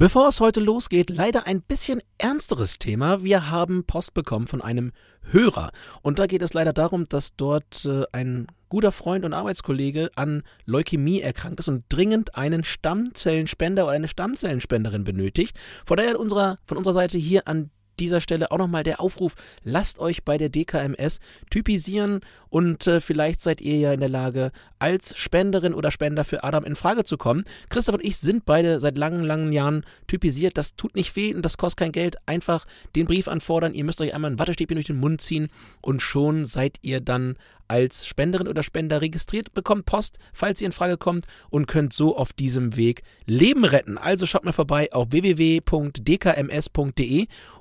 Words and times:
Bevor 0.00 0.28
es 0.28 0.38
heute 0.38 0.60
losgeht, 0.60 1.10
leider 1.10 1.48
ein 1.48 1.60
bisschen 1.60 2.00
ernsteres 2.18 2.78
Thema. 2.78 3.24
Wir 3.24 3.50
haben 3.50 3.82
Post 3.82 4.14
bekommen 4.14 4.46
von 4.46 4.62
einem 4.62 4.92
Hörer. 5.22 5.72
Und 6.02 6.20
da 6.20 6.28
geht 6.28 6.40
es 6.40 6.54
leider 6.54 6.72
darum, 6.72 7.08
dass 7.08 7.34
dort 7.34 7.84
äh, 7.84 8.04
ein 8.12 8.46
guter 8.68 8.92
Freund 8.92 9.24
und 9.24 9.32
Arbeitskollege 9.32 10.12
an 10.14 10.44
Leukämie 10.66 11.20
erkrankt 11.20 11.58
ist 11.58 11.66
und 11.66 11.82
dringend 11.88 12.36
einen 12.36 12.62
Stammzellenspender 12.62 13.86
oder 13.86 13.94
eine 13.94 14.06
Stammzellenspenderin 14.06 15.02
benötigt. 15.02 15.58
Von 15.84 15.96
daher 15.96 16.20
unserer, 16.20 16.58
von 16.64 16.76
unserer 16.76 16.94
Seite 16.94 17.18
hier 17.18 17.48
an 17.48 17.70
dieser 17.98 18.20
Stelle 18.20 18.52
auch 18.52 18.58
nochmal 18.58 18.84
der 18.84 19.00
Aufruf, 19.00 19.34
lasst 19.64 19.98
euch 19.98 20.24
bei 20.24 20.38
der 20.38 20.48
DKMS 20.48 21.18
typisieren 21.50 22.20
und 22.48 22.86
äh, 22.86 23.00
vielleicht 23.00 23.40
seid 23.40 23.60
ihr 23.60 23.78
ja 23.78 23.92
in 23.92 23.98
der 23.98 24.08
Lage, 24.08 24.52
als 24.78 25.16
Spenderin 25.18 25.74
oder 25.74 25.90
Spender 25.90 26.24
für 26.24 26.44
Adam 26.44 26.64
in 26.64 26.76
Frage 26.76 27.04
zu 27.04 27.16
kommen. 27.16 27.44
Christoph 27.68 27.96
und 27.96 28.04
ich 28.04 28.18
sind 28.18 28.44
beide 28.44 28.80
seit 28.80 28.96
langen, 28.98 29.24
langen 29.24 29.52
Jahren 29.52 29.84
typisiert. 30.06 30.56
Das 30.58 30.76
tut 30.76 30.94
nicht 30.94 31.14
weh 31.16 31.34
und 31.34 31.42
das 31.42 31.58
kostet 31.58 31.78
kein 31.78 31.92
Geld. 31.92 32.16
Einfach 32.26 32.66
den 32.96 33.06
Brief 33.06 33.28
anfordern. 33.28 33.74
Ihr 33.74 33.84
müsst 33.84 34.00
euch 34.00 34.14
einmal 34.14 34.30
ein 34.30 34.38
Wattestäbchen 34.38 34.76
durch 34.76 34.86
den 34.86 35.00
Mund 35.00 35.20
ziehen 35.20 35.48
und 35.80 36.02
schon 36.02 36.44
seid 36.44 36.78
ihr 36.82 37.00
dann 37.00 37.36
als 37.68 38.06
Spenderin 38.06 38.48
oder 38.48 38.62
Spender 38.62 39.02
registriert, 39.02 39.52
bekommt 39.52 39.84
Post, 39.84 40.18
falls 40.32 40.60
ihr 40.60 40.66
in 40.66 40.72
Frage 40.72 40.96
kommt 40.96 41.26
und 41.50 41.66
könnt 41.68 41.92
so 41.92 42.16
auf 42.16 42.32
diesem 42.32 42.76
Weg 42.76 43.02
Leben 43.26 43.64
retten. 43.64 43.98
Also 43.98 44.24
schaut 44.26 44.44
mal 44.44 44.52
vorbei 44.52 44.88
auf 44.92 45.08
www.dkms.de 45.10 45.66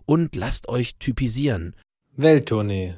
und 0.05 0.35
lasst 0.35 0.69
euch 0.69 0.95
typisieren. 0.95 1.75
Welttournee, 2.15 2.95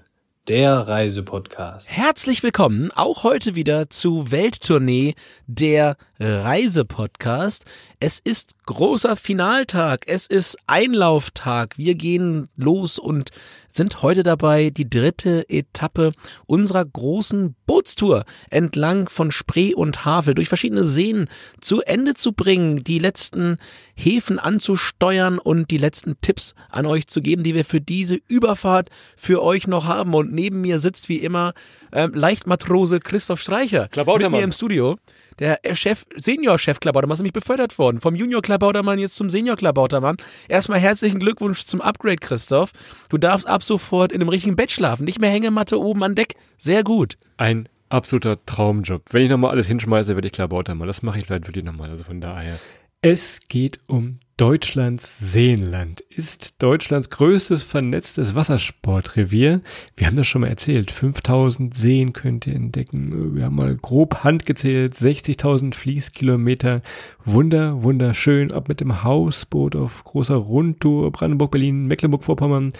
der 0.50 0.88
Reisepodcast. 0.88 1.88
Herzlich 1.92 2.42
willkommen 2.42 2.90
auch 2.96 3.22
heute 3.22 3.54
wieder 3.54 3.92
zu 3.92 4.32
Welttournee, 4.32 5.14
der 5.46 5.96
Reisepodcast. 6.20 7.66
Es 8.00 8.20
ist 8.20 8.56
großer 8.66 9.16
Finaltag, 9.16 10.06
es 10.08 10.26
ist 10.26 10.58
Einlauftag. 10.66 11.78
Wir 11.78 11.94
gehen 11.94 12.50
los 12.56 12.98
und 12.98 13.30
sind 13.72 14.02
heute 14.02 14.24
dabei, 14.24 14.70
die 14.70 14.90
dritte 14.90 15.48
Etappe 15.50 16.12
unserer 16.46 16.86
großen 16.86 17.56
Bootstour 17.66 18.26
entlang 18.50 19.10
von 19.10 19.32
Spree 19.32 19.74
und 19.74 20.06
Havel 20.06 20.34
durch 20.34 20.48
verschiedene 20.48 20.84
Seen 20.84 21.28
zu 21.62 21.82
Ende 21.82 22.14
zu 22.14 22.34
bringen, 22.34 22.84
die 22.84 23.00
letzten 23.00 23.58
Häfen 23.96 24.40
anzusteuern 24.40 25.40
und 25.40 25.72
die 25.72 25.78
letzten 25.78 26.20
Tipps 26.22 26.56
an 26.70 26.86
euch 26.86 27.08
zu 27.08 27.22
geben, 27.22 27.44
die 27.44 27.56
wir 27.56 27.66
für 27.66 27.82
diese 27.82 28.18
Überfahrt 28.28 28.90
für 29.16 29.44
euch 29.44 29.68
noch 29.68 29.86
haben. 29.86 30.14
Und 30.14 30.34
neben 30.34 30.62
mir 30.62 30.80
sitzt 30.80 31.10
wie 31.10 31.18
immer 31.18 31.54
äh, 31.92 32.08
Leichtmatrose 32.12 33.00
Christoph 33.00 33.42
Streicher 33.42 33.88
mit 34.32 34.40
mir 34.40 34.44
im 34.44 34.52
Studio. 34.52 34.98
Der 35.40 35.60
Chef, 35.74 36.06
Senior-Chef 36.16 36.80
Klabautermann 36.80 37.14
ist 37.14 37.20
nämlich 37.20 37.34
befördert 37.34 37.80
worden. 37.80 38.02
Vom 38.02 38.16
Junior 38.16 38.42
Klabautermann 38.42 39.00
jetzt 39.00 39.16
zum 39.16 39.30
Senior 39.30 39.56
Klabautermann. 39.56 40.18
Erstmal 40.48 40.80
herzlichen 40.80 41.20
Glückwunsch 41.20 41.64
zum 41.64 41.82
Upgrade, 41.82 42.18
Christoph. 42.18 42.72
Du 43.10 43.18
darfst 43.18 43.48
ab 43.48 43.64
sofort 43.64 44.12
in 44.12 44.22
einem 44.22 44.30
richtigen 44.30 44.56
Bett 44.56 44.72
schlafen. 44.72 45.06
Nicht 45.06 45.20
mehr 45.20 45.30
Hängematte 45.30 45.80
oben 45.80 46.04
an 46.04 46.16
Deck. 46.16 46.36
Sehr 46.58 46.84
gut. 46.84 47.18
Ein 47.38 47.70
absoluter 47.88 48.44
Traumjob. 48.46 49.04
Wenn 49.12 49.24
ich 49.24 49.30
nochmal 49.30 49.52
alles 49.52 49.68
hinschmeiße, 49.68 50.16
werde 50.16 50.28
ich 50.28 50.34
Klabautermann. 50.34 50.88
Das 50.88 51.02
mache 51.04 51.20
ich 51.20 51.26
vielleicht 51.26 51.48
wirklich 51.48 51.66
nochmal. 51.66 51.90
Also 51.90 52.04
von 52.04 52.20
daher. 52.20 52.60
Es 53.02 53.40
geht 53.48 53.80
um 53.88 54.20
Deutschlands 54.40 55.20
Seenland. 55.20 56.00
Ist 56.00 56.64
Deutschlands 56.64 57.10
größtes 57.10 57.62
vernetztes 57.64 58.36
Wassersportrevier. 58.36 59.60
Wir 59.98 60.08
haben 60.08 60.16
das 60.16 60.28
schon 60.28 60.40
mal 60.40 60.48
erzählt. 60.48 60.92
5000 60.92 61.76
Seen 61.76 62.14
könnt 62.14 62.48
ihr 62.48 62.56
entdecken. 62.56 63.36
Wir 63.36 63.44
haben 63.44 63.58
mal 63.58 63.76
grob 63.76 64.24
handgezählt. 64.24 64.94
60.000 64.94 65.76
Fließkilometer. 65.76 66.84
Wunder, 67.26 67.84
wunderschön. 67.84 68.54
Ob 68.54 68.70
mit 68.70 68.80
dem 68.80 69.04
Hausboot 69.04 69.76
auf 69.76 70.06
großer 70.06 70.36
Rundtour. 70.36 71.12
Brandenburg, 71.12 71.52
Berlin, 71.52 71.88
Mecklenburg-Vorpommern. 71.88 72.72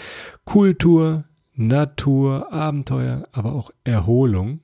Kultur, 0.46 1.26
Natur, 1.60 2.54
Abenteuer, 2.54 3.28
aber 3.34 3.52
auch 3.54 3.70
Erholung. 3.84 4.62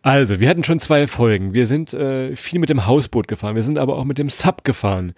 Also, 0.00 0.40
wir 0.40 0.48
hatten 0.48 0.64
schon 0.64 0.80
zwei 0.80 1.06
Folgen. 1.06 1.52
Wir 1.52 1.66
sind 1.66 1.92
äh, 1.92 2.34
viel 2.34 2.60
mit 2.60 2.70
dem 2.70 2.86
Hausboot 2.86 3.28
gefahren, 3.28 3.56
wir 3.56 3.62
sind 3.62 3.78
aber 3.78 3.96
auch 3.96 4.06
mit 4.06 4.16
dem 4.16 4.30
Sub 4.30 4.64
gefahren. 4.64 5.12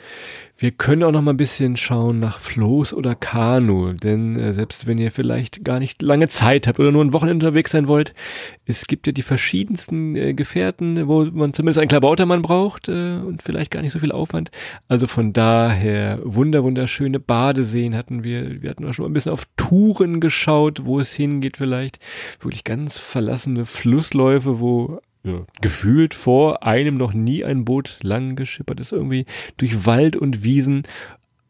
Wir 0.62 0.70
können 0.70 1.02
auch 1.02 1.10
noch 1.10 1.22
mal 1.22 1.32
ein 1.32 1.36
bisschen 1.36 1.76
schauen 1.76 2.20
nach 2.20 2.38
Floß 2.38 2.94
oder 2.94 3.16
Kanu, 3.16 3.94
denn 3.94 4.38
äh, 4.38 4.52
selbst 4.52 4.86
wenn 4.86 4.96
ihr 4.96 5.10
vielleicht 5.10 5.64
gar 5.64 5.80
nicht 5.80 6.00
lange 6.02 6.28
Zeit 6.28 6.68
habt 6.68 6.78
oder 6.78 6.92
nur 6.92 7.04
ein 7.04 7.12
Wochenende 7.12 7.44
unterwegs 7.44 7.72
sein 7.72 7.88
wollt, 7.88 8.14
es 8.64 8.86
gibt 8.86 9.08
ja 9.08 9.12
die 9.12 9.22
verschiedensten 9.22 10.14
äh, 10.14 10.34
Gefährten, 10.34 11.08
wo 11.08 11.24
man 11.24 11.52
zumindest 11.52 11.80
einen 11.80 11.88
Klabautermann 11.88 12.42
braucht 12.42 12.88
äh, 12.88 13.16
und 13.16 13.42
vielleicht 13.42 13.72
gar 13.72 13.82
nicht 13.82 13.90
so 13.90 13.98
viel 13.98 14.12
Aufwand. 14.12 14.52
Also 14.86 15.08
von 15.08 15.32
daher 15.32 16.20
wunder 16.22 16.62
wunderschöne 16.62 17.18
Badeseen 17.18 17.96
hatten 17.96 18.22
wir. 18.22 18.62
Wir 18.62 18.70
hatten 18.70 18.86
auch 18.86 18.92
schon 18.92 19.02
mal 19.02 19.10
ein 19.10 19.14
bisschen 19.14 19.32
auf 19.32 19.46
Touren 19.56 20.20
geschaut, 20.20 20.84
wo 20.84 21.00
es 21.00 21.12
hingeht 21.12 21.56
vielleicht. 21.56 21.98
Wirklich 22.38 22.62
ganz 22.62 22.98
verlassene 22.98 23.66
Flussläufe, 23.66 24.60
wo 24.60 25.00
ja, 25.24 25.44
gefühlt 25.60 26.14
vor 26.14 26.64
einem 26.64 26.96
noch 26.96 27.12
nie 27.12 27.44
ein 27.44 27.64
Boot 27.64 27.98
lang 28.02 28.36
geschippert 28.36 28.80
ist, 28.80 28.92
irgendwie 28.92 29.26
durch 29.56 29.86
Wald 29.86 30.16
und 30.16 30.42
Wiesen. 30.42 30.82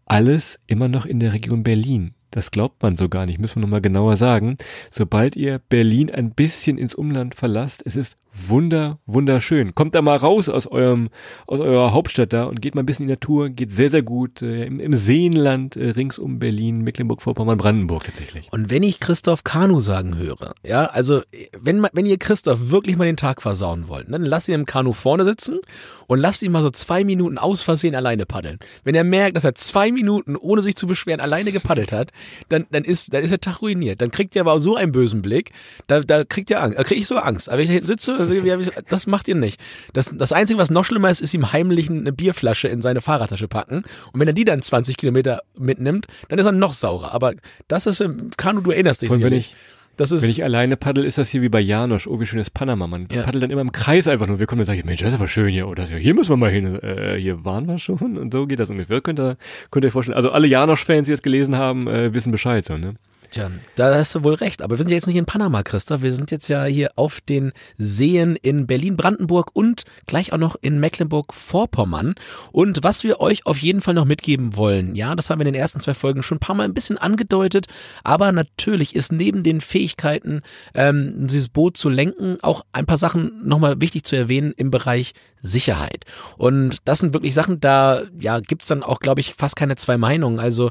Alles 0.05 0.61
immer 0.67 0.89
noch 0.89 1.07
in 1.07 1.21
der 1.21 1.33
Region 1.33 1.63
Berlin. 1.63 2.15
Das 2.31 2.51
glaubt 2.51 2.83
man 2.83 2.97
so 2.97 3.09
gar 3.09 3.27
nicht, 3.27 3.39
müssen 3.39 3.57
wir 3.57 3.61
nochmal 3.63 3.83
genauer 3.83 4.17
sagen. 4.17 4.57
Sobald 4.91 5.37
ihr 5.37 5.61
Berlin 5.69 6.11
ein 6.11 6.31
bisschen 6.33 6.79
ins 6.79 6.95
Umland 6.95 7.35
verlasst, 7.35 7.83
es 7.85 7.95
ist 7.95 8.17
wunder, 8.33 8.99
wunderschön. 9.07 9.75
Kommt 9.75 9.95
da 9.95 10.03
mal 10.03 10.17
raus 10.17 10.49
aus 10.49 10.67
eurem, 10.67 11.11
aus 11.47 11.61
eurer 11.61 11.93
Hauptstadt 11.93 12.33
da 12.33 12.45
und 12.45 12.63
geht 12.63 12.75
mal 12.75 12.83
ein 12.83 12.87
bisschen 12.87 13.05
in 13.05 13.09
die 13.09 13.15
Natur, 13.15 13.51
geht 13.51 13.73
sehr, 13.73 13.91
sehr 13.91 14.03
gut 14.03 14.43
äh, 14.43 14.65
im, 14.65 14.81
im 14.81 14.95
Seenland 14.95 15.77
äh, 15.77 15.91
rings 15.91 16.19
um 16.19 16.39
Berlin, 16.39 16.83
Mecklenburg-Vorpommern, 16.83 17.59
Brandenburg 17.59 18.05
tatsächlich. 18.05 18.49
Und 18.51 18.71
wenn 18.71 18.83
ich 18.83 19.01
Christoph 19.01 19.45
Kanu 19.45 19.81
sagen 19.81 20.17
höre, 20.17 20.55
ja, 20.67 20.87
also 20.87 21.21
wenn, 21.59 21.87
wenn 21.93 22.07
ihr 22.07 22.19
Christoph 22.19 22.71
wirklich 22.71 22.97
mal 22.97 23.05
den 23.05 23.17
Tag 23.17 23.43
versauen 23.43 23.89
wollt, 23.89 24.09
ne, 24.09 24.19
dann 24.19 24.25
lasst 24.25 24.49
ihn 24.49 24.55
im 24.55 24.67
Kanu 24.67 24.93
vorne 24.93 25.25
sitzen 25.25 25.59
und 26.07 26.19
lasst 26.19 26.43
ihn 26.43 26.53
mal 26.53 26.63
so 26.63 26.71
zwei 26.71 27.05
Minuten 27.05 27.39
aus 27.39 27.63
Versehen 27.63 27.95
alleine 27.95 28.27
paddeln. 28.27 28.59
Wenn 28.85 28.95
er 28.95 29.05
merkt, 29.05 29.37
dass 29.37 29.45
er 29.45 29.55
zwei 29.55 29.93
Minuten, 29.93 30.37
ohne 30.37 30.63
sich 30.63 30.77
zu 30.77 30.87
beschweren, 30.87 31.21
alleine 31.21 31.53
gepaddelt 31.53 31.93
hat, 31.93 32.13
dann, 32.49 32.67
dann 32.71 32.85
ist, 32.85 33.13
dann 33.13 33.23
ist 33.23 33.31
der 33.31 33.41
Tag 33.41 33.63
ruiniert. 33.63 34.01
Dann 34.01 34.11
kriegt 34.11 34.35
ihr 34.35 34.43
aber 34.43 34.59
so 34.61 34.77
einen 34.77 34.93
bösen 34.93 35.23
Blick, 35.23 35.53
da, 35.87 36.01
da 36.01 36.25
kriegt 36.25 36.51
ihr 36.51 36.63
Angst, 36.63 36.79
da 36.79 36.85
krieg 36.85 36.99
ich 36.99 37.07
so 37.07 37.17
Angst. 37.17 37.49
Aber 37.49 37.59
wenn 37.59 37.65
ich 37.65 37.69
da 37.69 37.75
hinten 37.75 37.87
sitze, 37.87 38.22
also, 38.31 38.71
das 38.89 39.07
macht 39.07 39.29
ihr 39.29 39.35
nicht. 39.35 39.61
Das, 39.93 40.15
das 40.17 40.33
Einzige, 40.33 40.59
was 40.59 40.71
noch 40.71 40.85
schlimmer 40.85 41.11
ist, 41.11 41.21
ist 41.21 41.35
ihm 41.35 41.53
heimlich 41.53 41.91
eine 41.91 42.13
Bierflasche 42.13 42.69
in 42.69 42.83
seine 42.83 43.01
Fahrradtasche 43.01 43.49
packen. 43.49 43.85
Und 44.13 44.21
wenn 44.21 44.29
er 44.29 44.35
die 44.35 44.45
dann 44.45 44.63
20 44.63 44.97
Kilometer 44.97 45.43
mitnimmt, 45.57 46.07
dann 46.29 46.39
ist 46.39 46.47
er 46.47 46.53
noch 46.53 46.75
saurer. 46.75 47.13
Aber 47.13 47.35
das 47.69 47.87
ist, 47.87 48.05
Kanu, 48.37 48.61
du 48.61 48.71
erinnerst 48.71 49.03
dich 49.03 49.11
ich, 49.11 49.57
das 49.97 50.11
ist, 50.11 50.23
Wenn 50.23 50.31
ich 50.31 50.43
alleine 50.43 50.77
paddel, 50.77 51.05
ist 51.05 51.19
das 51.19 51.29
hier 51.29 51.43
wie 51.43 51.51
bei 51.51 51.61
Janosch. 51.61 52.07
Oh, 52.07 52.19
wie 52.19 52.25
schönes 52.25 52.49
Panama. 52.49 52.87
Man 52.87 53.09
ja. 53.11 53.23
paddelt 53.23 53.43
dann 53.43 53.51
immer 53.51 53.61
im 53.61 53.73
Kreis 53.73 54.09
einfach 54.09 54.27
nur. 54.27 54.39
Wir 54.39 54.47
kommen 54.47 54.61
und 54.61 54.67
sagen, 54.67 54.83
Mensch, 54.87 55.01
das 55.01 55.09
ist 55.09 55.15
aber 55.15 55.29
schön 55.29 55.49
hier. 55.49 55.69
Oder 55.69 55.85
oh, 55.93 55.97
hier 55.97 56.15
müssen 56.15 56.31
wir 56.31 56.37
mal 56.39 56.51
hin. 56.51 56.79
Äh, 56.83 57.19
hier 57.19 57.45
waren 57.45 57.67
wir 57.67 57.79
schon. 57.79 58.17
Und 58.17 58.33
so 58.33 58.47
geht 58.47 58.59
das 58.59 58.71
ungefähr. 58.71 59.03
Könnt 59.03 59.21
ihr, 59.21 59.37
könnt 59.71 59.85
ihr 59.85 59.89
euch 59.89 59.93
vorstellen. 59.93 60.17
Also 60.17 60.31
alle 60.31 60.47
Janosch-Fans, 60.47 61.07
die 61.07 61.13
das 61.13 61.23
gelesen 61.23 61.57
haben, 61.57 61.89
äh, 61.89 62.15
wissen 62.15 62.33
Bescheid. 62.33 62.67
So, 62.67 62.79
ne? 62.79 62.95
Tja, 63.33 63.51
da 63.77 63.95
hast 63.95 64.15
du 64.15 64.25
wohl 64.25 64.35
recht. 64.35 64.61
Aber 64.61 64.77
wir 64.77 64.85
sind 64.85 64.91
ja 64.91 64.97
jetzt 64.97 65.07
nicht 65.07 65.17
in 65.17 65.25
Panama, 65.25 65.63
Christoph. 65.63 66.03
Wir 66.03 66.13
sind 66.13 66.31
jetzt 66.31 66.49
ja 66.49 66.65
hier 66.65 66.91
auf 66.97 67.23
den 67.23 67.53
Seen 67.79 68.37
in 68.37 68.67
Berlin-Brandenburg 68.67 69.53
und 69.55 69.85
gleich 70.07 70.35
auch 70.35 70.39
noch 70.39 70.55
in 70.61 70.79
Mecklenburg-Vorpommern. 70.81 72.15
Und 72.53 72.81
was 72.83 73.05
wir 73.05 73.21
euch 73.21 73.47
auf 73.47 73.57
jeden 73.57 73.81
Fall 73.81 73.95
noch 73.95 74.05
mitgeben 74.05 74.55
wollen, 74.57 74.95
ja, 74.95 75.17
das 75.17 75.31
haben 75.31 75.39
wir 75.39 75.47
in 75.47 75.55
den 75.55 75.61
ersten 75.63 75.81
zwei 75.81 75.95
Folgen 75.95 76.23
schon 76.23 76.37
ein 76.37 76.41
paar 76.41 76.55
Mal 76.55 76.65
ein 76.65 76.75
bisschen 76.75 76.99
angedeutet. 76.99 77.69
Aber 78.05 78.33
natürlich 78.33 78.95
ist 78.95 79.13
neben 79.13 79.43
den 79.43 79.63
Fähigkeiten, 79.63 80.43
ähm, 80.75 81.27
dieses 81.27 81.49
Boot 81.49 81.79
zu 81.79 81.89
lenken, 81.89 82.37
auch 82.43 82.67
ein 82.73 82.85
paar 82.85 82.99
Sachen 82.99 83.49
nochmal 83.49 83.81
wichtig 83.81 84.05
zu 84.05 84.15
erwähnen 84.15 84.53
im 84.59 84.71
Bereich 84.71 85.15
Sicherheit. 85.41 86.05
Und 86.37 86.79
das 86.85 86.99
sind 86.99 87.15
wirklich 87.15 87.33
Sachen, 87.33 87.61
da 87.61 88.03
ja, 88.21 88.41
gibt's 88.41 88.69
dann 88.69 88.83
auch, 88.83 89.01
glaube 89.01 89.23
ich, 89.23 89.35
fast 89.39 89.57
keine 89.57 89.77
zwei 89.77 89.97
Meinungen. 89.97 90.39
Also 90.39 90.71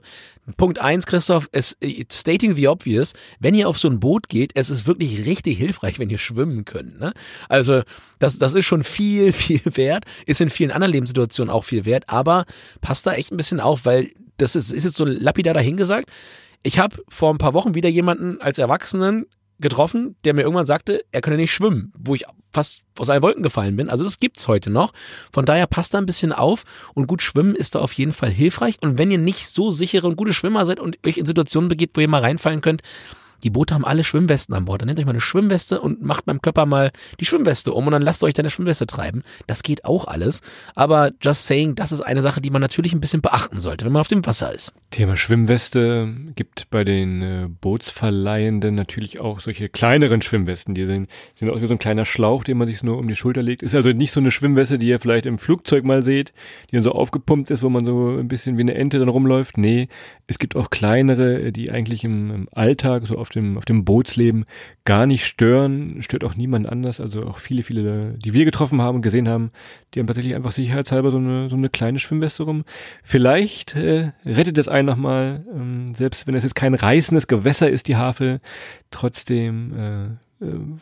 Punkt 0.58 0.80
eins, 0.80 1.06
Christoph, 1.06 1.50
es, 1.52 1.78
stating 2.12 2.51
the 2.56 2.68
obvious, 2.68 3.14
wenn 3.40 3.56
ihr 3.56 3.68
auf 3.68 3.78
so 3.78 3.90
ein 3.90 4.00
Boot 4.00 4.30
geht, 4.30 4.52
es 4.56 4.70
ist 4.70 4.88
wirklich 4.88 5.26
richtig 5.26 5.58
hilfreich, 5.58 6.00
wenn 6.00 6.10
ihr 6.10 6.18
schwimmen 6.18 6.66
könnt. 6.66 7.00
Ne? 7.00 7.14
Also 7.50 7.82
das, 8.20 8.38
das 8.38 8.54
ist 8.54 8.66
schon 8.66 8.84
viel, 8.84 9.34
viel 9.34 9.62
wert, 9.66 10.06
ist 10.26 10.42
in 10.42 10.50
vielen 10.50 10.72
anderen 10.72 10.94
Lebenssituationen 10.94 11.54
auch 11.54 11.64
viel 11.64 11.86
wert, 11.86 12.06
aber 12.08 12.46
passt 12.82 13.06
da 13.06 13.14
echt 13.14 13.32
ein 13.32 13.38
bisschen 13.38 13.60
auf, 13.60 13.86
weil 13.86 14.10
das 14.38 14.56
ist, 14.56 14.72
ist 14.72 14.84
jetzt 14.84 14.96
so 14.96 15.06
lapidar 15.06 15.54
dahingesagt. 15.54 16.10
Ich 16.64 16.80
habe 16.80 17.04
vor 17.10 17.34
ein 17.34 17.38
paar 17.38 17.54
Wochen 17.54 17.76
wieder 17.76 17.90
jemanden 17.90 18.40
als 18.42 18.58
Erwachsenen 18.58 19.26
getroffen, 19.62 20.16
der 20.24 20.34
mir 20.34 20.42
irgendwann 20.42 20.66
sagte, 20.66 21.04
er 21.12 21.22
könne 21.22 21.38
nicht 21.38 21.54
schwimmen, 21.54 21.94
wo 21.98 22.16
ich 22.16 22.26
fast 22.54 22.82
aus 23.00 23.10
allen 23.10 23.22
Wolken 23.22 23.44
gefallen 23.44 23.78
bin. 23.78 23.90
Also 23.90 24.04
das 24.04 24.20
gibt's 24.20 24.48
heute 24.48 24.70
noch. 24.70 24.94
Von 25.32 25.46
daher 25.46 25.68
passt 25.68 25.94
da 25.94 25.98
ein 25.98 26.06
bisschen 26.06 26.34
auf 26.34 26.64
und 26.94 27.08
gut 27.08 27.22
schwimmen 27.22 27.56
ist 27.56 27.76
da 27.76 27.80
auf 27.80 27.94
jeden 27.94 28.14
Fall 28.14 28.30
hilfreich. 28.30 28.78
Und 28.82 28.98
wenn 28.98 29.12
ihr 29.12 29.18
nicht 29.18 29.48
so 29.48 29.72
sichere 29.72 30.08
und 30.08 30.18
gute 30.18 30.34
Schwimmer 30.34 30.66
seid 30.66 30.80
und 30.80 30.98
euch 31.06 31.18
in 31.18 31.26
Situationen 31.26 31.70
begebt, 31.70 31.96
wo 31.96 32.02
ihr 32.02 32.10
mal 32.10 32.22
reinfallen 32.22 32.62
könnt, 32.62 32.82
die 33.44 33.50
Boote 33.50 33.74
haben 33.74 33.86
alle 33.86 34.04
Schwimmwesten 34.04 34.56
an 34.56 34.66
Bord. 34.66 34.82
Dann 34.82 34.88
nehmt 34.88 35.00
euch 35.00 35.06
mal 35.06 35.12
eine 35.12 35.22
Schwimmweste 35.22 35.82
und 35.82 36.02
macht 36.02 36.26
beim 36.26 36.42
Körper 36.42 36.66
mal 36.66 36.92
die 37.20 37.26
Schwimmweste 37.26 37.74
um 37.74 37.86
und 37.88 37.92
dann 37.92 38.02
lasst 38.02 38.24
euch 38.24 38.34
deine 38.34 38.50
Schwimmweste 38.50 38.88
treiben. 38.88 39.24
Das 39.48 39.64
geht 39.64 39.86
auch 39.86 40.06
alles. 40.06 40.42
Aber 40.76 41.12
just 41.22 41.48
saying, 41.48 41.76
das 41.76 41.92
ist 41.92 42.02
eine 42.02 42.22
Sache, 42.22 42.42
die 42.42 42.50
man 42.50 42.62
natürlich 42.62 42.94
ein 42.94 43.02
bisschen 43.02 43.22
beachten 43.22 43.60
sollte, 43.60 43.86
wenn 43.86 43.92
man 43.92 44.02
auf 44.02 44.08
dem 44.08 44.26
Wasser 44.26 44.54
ist. 44.54 44.74
Thema 44.92 45.16
Schwimmweste 45.18 46.14
gibt 46.36 46.70
bei 46.70 46.84
den 46.84 47.22
äh, 47.22 47.48
Bootsverleihenden 47.62 48.76
natürlich 48.76 49.20
auch 49.20 49.40
solche 49.40 49.70
kleineren 49.70 50.22
Schwimmwesten. 50.22 50.76
Die 50.76 50.86
sind, 50.86 51.10
sind 51.34 51.50
auch 51.50 51.62
wie 51.62 51.66
so 51.66 51.74
ein 51.74 51.80
kleiner 51.80 52.06
Schlauch, 52.06 52.44
den 52.44 52.58
man 52.58 52.68
sich 52.68 52.84
nur 52.84 52.98
um 52.98 53.08
die 53.08 53.16
Schulter 53.16 53.42
legt. 53.42 53.64
Ist 53.64 53.76
also 53.76 53.90
nicht 53.92 54.12
so 54.12 54.20
eine 54.20 54.32
Schwimmweste, 54.32 54.78
die 54.78 54.88
ihr 54.88 55.00
vielleicht 55.00 55.26
im 55.26 55.38
Flugzeug 55.38 55.84
mal 55.84 56.04
seht, 56.04 56.34
die 56.70 56.76
dann 56.76 56.84
so 56.84 56.92
aufgepumpt 56.92 57.52
ist, 57.52 57.64
wo 57.64 57.70
man 57.70 57.86
so 57.86 58.18
ein 58.18 58.28
bisschen 58.28 58.58
wie 58.58 58.62
eine 58.62 58.76
Ente 58.76 59.00
dann 59.00 59.10
rumläuft. 59.10 59.58
Nee, 59.58 59.88
es 60.28 60.40
gibt 60.40 60.56
auch 60.56 60.70
kleinere, 60.70 61.52
die 61.52 61.72
eigentlich 61.72 62.04
im, 62.04 62.32
im 62.32 62.50
Alltag, 62.54 63.08
so 63.08 63.18
auf 63.18 63.31
dem, 63.32 63.58
auf 63.58 63.66
dem 63.66 63.86
Bootsleben 63.86 64.46
gar 64.86 65.06
nicht 65.06 65.26
stören, 65.26 66.02
stört 66.02 66.24
auch 66.24 66.36
niemand 66.36 66.70
anders. 66.70 67.00
Also 67.00 67.24
auch 67.24 67.40
viele, 67.40 67.64
viele, 67.64 68.14
die 68.18 68.34
wir 68.34 68.46
getroffen 68.46 68.82
haben 68.82 68.98
und 68.98 69.02
gesehen 69.02 69.28
haben, 69.28 69.52
die 69.94 70.00
haben 70.00 70.08
tatsächlich 70.08 70.36
einfach 70.36 70.52
sicherheitshalber 70.52 71.12
so 71.12 71.18
eine, 71.18 71.50
so 71.50 71.56
eine 71.56 71.70
kleine 71.70 72.00
Schwimmweste 72.00 72.44
rum. 72.44 72.64
Vielleicht 73.04 73.76
äh, 73.76 74.12
rettet 74.26 74.58
das 74.58 74.68
einen 74.68 74.88
nochmal, 74.88 75.46
ähm, 75.54 75.94
selbst 75.94 76.28
wenn 76.28 76.36
es 76.36 76.44
jetzt 76.44 76.56
kein 76.56 76.74
reißendes 76.74 77.28
Gewässer 77.28 77.70
ist, 77.70 77.88
die 77.88 77.96
Havel, 77.96 78.40
trotzdem 78.92 79.74
äh, 79.78 80.31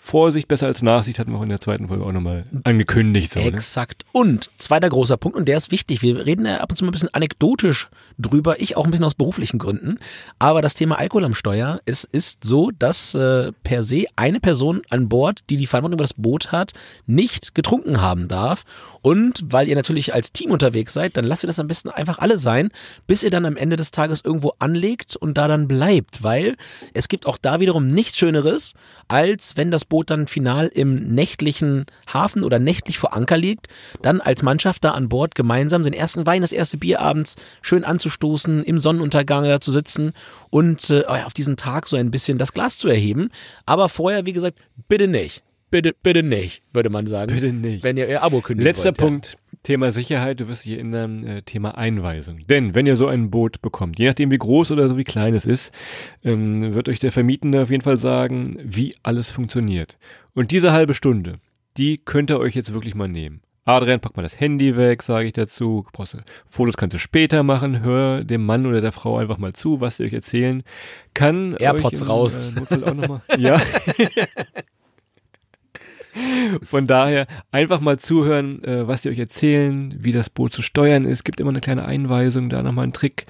Vorsicht 0.01 0.47
besser 0.47 0.67
als 0.67 0.81
Nachsicht 0.81 1.19
hatten 1.19 1.31
wir 1.31 1.37
auch 1.37 1.43
in 1.43 1.49
der 1.49 1.59
zweiten 1.59 1.89
Folge 1.89 2.05
auch 2.05 2.13
nochmal 2.13 2.45
angekündigt. 2.63 3.33
So, 3.33 3.41
ne? 3.41 3.47
Exakt. 3.47 4.05
Ne? 4.05 4.21
Und 4.21 4.49
zweiter 4.57 4.87
großer 4.87 5.17
Punkt, 5.17 5.37
und 5.37 5.49
der 5.49 5.57
ist 5.57 5.71
wichtig, 5.71 6.01
wir 6.01 6.25
reden 6.25 6.45
ja 6.45 6.57
ab 6.57 6.71
und 6.71 6.77
zu 6.77 6.85
mal 6.85 6.89
ein 6.89 6.93
bisschen 6.93 7.13
anekdotisch 7.13 7.89
drüber, 8.17 8.61
ich 8.61 8.77
auch 8.77 8.85
ein 8.85 8.91
bisschen 8.91 9.05
aus 9.05 9.15
beruflichen 9.15 9.59
Gründen, 9.59 9.99
aber 10.39 10.61
das 10.61 10.75
Thema 10.75 10.97
Alkohol 10.97 11.25
am 11.25 11.33
Steuer, 11.33 11.81
es 11.83 12.05
ist 12.05 12.45
so, 12.45 12.71
dass 12.71 13.13
äh, 13.15 13.51
per 13.63 13.83
se 13.83 14.05
eine 14.15 14.39
Person 14.39 14.81
an 14.89 15.09
Bord, 15.09 15.41
die 15.49 15.57
die 15.57 15.67
Verantwortung 15.67 15.97
über 15.97 16.03
das 16.05 16.13
Boot 16.13 16.53
hat, 16.53 16.71
nicht 17.05 17.53
getrunken 17.53 18.01
haben 18.01 18.29
darf. 18.29 18.63
Und 19.01 19.43
weil 19.45 19.67
ihr 19.67 19.75
natürlich 19.75 20.13
als 20.13 20.31
Team 20.31 20.51
unterwegs 20.51 20.93
seid, 20.93 21.17
dann 21.17 21.25
lasst 21.25 21.43
ihr 21.43 21.47
das 21.47 21.59
am 21.59 21.67
besten 21.67 21.89
einfach 21.89 22.19
alle 22.19 22.37
sein, 22.37 22.69
bis 23.07 23.23
ihr 23.23 23.29
dann 23.29 23.45
am 23.45 23.57
Ende 23.57 23.75
des 23.75 23.91
Tages 23.91 24.21
irgendwo 24.23 24.53
anlegt 24.59 25.15
und 25.15 25.37
da 25.37 25.47
dann 25.47 25.67
bleibt, 25.67 26.23
weil 26.23 26.55
es 26.93 27.07
gibt 27.07 27.25
auch 27.25 27.37
da 27.37 27.59
wiederum 27.59 27.87
nichts 27.87 28.17
Schöneres, 28.17 28.73
als 29.07 29.48
wenn 29.57 29.71
das 29.71 29.85
Boot 29.85 30.09
dann 30.09 30.27
final 30.27 30.67
im 30.67 31.13
nächtlichen 31.13 31.85
Hafen 32.11 32.43
oder 32.43 32.59
nächtlich 32.59 32.97
vor 32.97 33.15
Anker 33.15 33.37
liegt, 33.37 33.67
dann 34.01 34.21
als 34.21 34.43
Mannschaft 34.43 34.83
da 34.83 34.91
an 34.91 35.09
Bord 35.09 35.35
gemeinsam 35.35 35.83
den 35.83 35.93
ersten 35.93 36.25
Wein, 36.25 36.41
das 36.41 36.51
erste 36.51 36.77
Bier 36.77 36.99
abends 37.01 37.35
schön 37.61 37.83
anzustoßen, 37.83 38.63
im 38.63 38.79
Sonnenuntergang 38.79 39.43
da 39.45 39.59
zu 39.61 39.71
sitzen 39.71 40.13
und 40.49 40.89
äh, 40.89 41.03
auf 41.05 41.33
diesen 41.33 41.57
Tag 41.57 41.87
so 41.87 41.97
ein 41.97 42.11
bisschen 42.11 42.37
das 42.37 42.53
Glas 42.53 42.77
zu 42.77 42.87
erheben. 42.87 43.29
Aber 43.65 43.89
vorher, 43.89 44.25
wie 44.25 44.33
gesagt, 44.33 44.59
bitte 44.87 45.07
nicht. 45.07 45.43
Bitte, 45.71 45.93
bitte 46.01 46.23
nicht, 46.23 46.63
würde 46.73 46.89
man 46.89 47.05
sagen. 47.05 47.33
Bitte 47.33 47.53
nicht. 47.53 47.83
Wenn 47.83 47.95
ihr 47.97 48.07
ihr 48.07 48.23
Abo 48.23 48.41
kündigt. 48.41 48.65
Letzter 48.65 48.85
wollt, 48.85 48.97
Punkt, 48.97 49.27
ja. 49.33 49.48
Thema 49.63 49.91
Sicherheit, 49.91 50.39
du 50.39 50.47
wirst 50.47 50.65
dich 50.65 50.73
erinnern, 50.73 51.25
äh, 51.25 51.41
Thema 51.41 51.77
Einweisung. 51.77 52.39
Denn 52.49 52.75
wenn 52.75 52.85
ihr 52.85 52.95
so 52.95 53.07
ein 53.07 53.29
Boot 53.29 53.61
bekommt, 53.61 53.99
je 53.99 54.07
nachdem 54.07 54.31
wie 54.31 54.37
groß 54.37 54.71
oder 54.71 54.87
so 54.87 54.97
wie 54.97 55.03
klein 55.03 55.35
es 55.35 55.45
ist, 55.45 55.73
ähm, 56.23 56.73
wird 56.73 56.87
euch 56.87 56.99
der 56.99 57.11
Vermietende 57.11 57.61
auf 57.61 57.69
jeden 57.69 57.83
Fall 57.83 57.97
sagen, 57.97 58.57
wie 58.63 58.95
alles 59.03 59.31
funktioniert. 59.31 59.97
Und 60.33 60.51
diese 60.51 60.71
halbe 60.71 60.93
Stunde, 60.93 61.39
die 61.77 61.97
könnt 61.97 62.31
ihr 62.31 62.39
euch 62.39 62.55
jetzt 62.55 62.73
wirklich 62.73 62.95
mal 62.95 63.09
nehmen. 63.09 63.41
Adrian, 63.65 63.99
pack 63.99 64.15
mal 64.17 64.23
das 64.23 64.39
Handy 64.39 64.75
weg, 64.77 65.03
sage 65.03 65.27
ich 65.27 65.33
dazu. 65.33 65.85
Fotos 66.47 66.77
kannst 66.77 66.95
du 66.95 66.97
später 66.97 67.43
machen. 67.43 67.81
Hör 67.81 68.23
dem 68.23 68.43
Mann 68.43 68.65
oder 68.65 68.81
der 68.81 68.91
Frau 68.91 69.17
einfach 69.17 69.37
mal 69.37 69.53
zu, 69.53 69.79
was 69.79 69.97
sie 69.97 70.05
euch 70.05 70.13
erzählen. 70.13 70.63
Kann 71.13 71.53
AirPods 71.53 72.01
euch 72.01 72.07
im, 72.07 72.11
raus. 72.11 72.53
Äh, 72.71 73.39
ja. 73.39 73.61
Von 76.63 76.85
daher 76.85 77.27
einfach 77.51 77.79
mal 77.79 77.97
zuhören, 77.97 78.63
äh, 78.63 78.87
was 78.87 79.01
die 79.01 79.09
euch 79.09 79.19
erzählen, 79.19 79.95
wie 79.97 80.11
das 80.11 80.29
Boot 80.29 80.53
zu 80.53 80.61
steuern 80.61 81.05
ist. 81.05 81.23
Gibt 81.23 81.39
immer 81.39 81.49
eine 81.49 81.61
kleine 81.61 81.85
Einweisung, 81.85 82.49
da 82.49 82.63
nochmal 82.63 82.83
einen 82.83 82.93
Trick. 82.93 83.25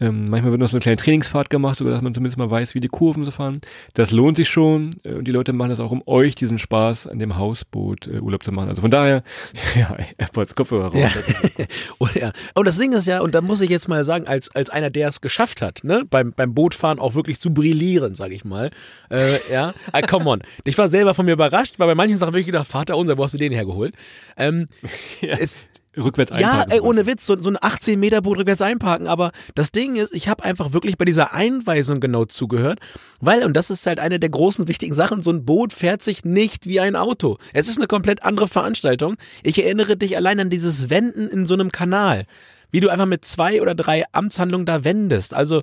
Ähm, 0.00 0.28
manchmal 0.28 0.52
wird 0.52 0.60
noch 0.60 0.68
so 0.68 0.76
eine 0.76 0.80
kleine 0.80 0.96
Trainingsfahrt 0.96 1.50
gemacht, 1.50 1.80
oder 1.80 1.90
dass 1.90 2.02
man 2.02 2.14
zumindest 2.14 2.38
mal 2.38 2.50
weiß, 2.50 2.74
wie 2.74 2.80
die 2.80 2.88
Kurven 2.88 3.24
so 3.24 3.30
fahren. 3.30 3.60
Das 3.94 4.10
lohnt 4.10 4.36
sich 4.36 4.48
schon 4.48 5.00
äh, 5.04 5.14
und 5.14 5.24
die 5.24 5.32
Leute 5.32 5.52
machen 5.52 5.70
das 5.70 5.80
auch, 5.80 5.90
um 5.90 6.02
euch 6.06 6.34
diesen 6.34 6.58
Spaß 6.58 7.08
an 7.08 7.18
dem 7.18 7.36
Hausboot 7.36 8.06
äh, 8.06 8.20
Urlaub 8.20 8.44
zu 8.44 8.52
machen. 8.52 8.68
Also 8.68 8.82
von 8.82 8.90
daher, 8.90 9.22
ja, 9.76 9.96
AirPods, 10.16 10.54
Kopfhörer 10.54 10.92
raus. 10.94 10.96
Ja. 10.96 11.64
und, 11.98 12.14
ja. 12.20 12.32
und 12.54 12.66
das 12.66 12.78
Ding 12.78 12.92
ist 12.92 13.06
ja, 13.06 13.20
und 13.20 13.34
da 13.34 13.40
muss 13.40 13.60
ich 13.60 13.70
jetzt 13.70 13.88
mal 13.88 14.04
sagen, 14.04 14.26
als, 14.26 14.54
als 14.54 14.70
einer, 14.70 14.90
der 14.90 15.08
es 15.08 15.20
geschafft 15.20 15.62
hat, 15.62 15.80
ne, 15.82 16.04
beim, 16.08 16.32
beim 16.32 16.54
Bootfahren 16.54 16.98
auch 16.98 17.14
wirklich 17.14 17.40
zu 17.40 17.52
brillieren, 17.52 18.14
sag 18.14 18.30
ich 18.30 18.44
mal. 18.44 18.70
Äh, 19.10 19.38
ja, 19.50 19.74
ah, 19.92 20.02
come 20.02 20.30
on. 20.30 20.42
Ich 20.64 20.78
war 20.78 20.88
selber 20.88 21.14
von 21.14 21.26
mir 21.26 21.32
überrascht, 21.32 21.74
weil 21.78 21.88
bei 21.88 21.94
manchen 21.94 22.18
Sachen 22.18 22.34
wirklich 22.34 22.46
gedacht, 22.46 22.68
Vater 22.68 22.96
unser, 22.96 23.18
wo 23.18 23.24
hast 23.24 23.34
du 23.34 23.38
den 23.38 23.52
hergeholt? 23.52 23.94
Ähm, 24.36 24.66
ja. 25.20 25.36
es, 25.38 25.56
rückwärts 25.98 26.32
einparken. 26.32 26.70
Ja, 26.70 26.76
ey, 26.76 26.80
ohne 26.80 27.06
Witz, 27.06 27.26
so, 27.26 27.40
so 27.40 27.50
ein 27.50 27.56
18 27.60 27.98
Meter 27.98 28.22
Boot 28.22 28.38
rückwärts 28.38 28.62
einparken. 28.62 29.06
Aber 29.06 29.32
das 29.54 29.72
Ding 29.72 29.96
ist, 29.96 30.14
ich 30.14 30.28
habe 30.28 30.44
einfach 30.44 30.72
wirklich 30.72 30.98
bei 30.98 31.04
dieser 31.04 31.34
Einweisung 31.34 32.00
genau 32.00 32.24
zugehört, 32.24 32.80
weil, 33.20 33.44
und 33.44 33.56
das 33.56 33.70
ist 33.70 33.86
halt 33.86 34.00
eine 34.00 34.18
der 34.18 34.30
großen 34.30 34.68
wichtigen 34.68 34.94
Sachen, 34.94 35.22
so 35.22 35.30
ein 35.30 35.44
Boot 35.44 35.72
fährt 35.72 36.02
sich 36.02 36.24
nicht 36.24 36.66
wie 36.66 36.80
ein 36.80 36.96
Auto. 36.96 37.38
Es 37.52 37.68
ist 37.68 37.78
eine 37.78 37.86
komplett 37.86 38.24
andere 38.24 38.48
Veranstaltung. 38.48 39.16
Ich 39.42 39.62
erinnere 39.62 39.96
dich 39.96 40.16
allein 40.16 40.40
an 40.40 40.50
dieses 40.50 40.90
Wenden 40.90 41.28
in 41.28 41.46
so 41.46 41.54
einem 41.54 41.72
Kanal 41.72 42.26
wie 42.70 42.80
du 42.80 42.88
einfach 42.88 43.06
mit 43.06 43.24
zwei 43.24 43.62
oder 43.62 43.74
drei 43.74 44.04
Amtshandlungen 44.12 44.66
da 44.66 44.84
wendest. 44.84 45.34
Also 45.34 45.62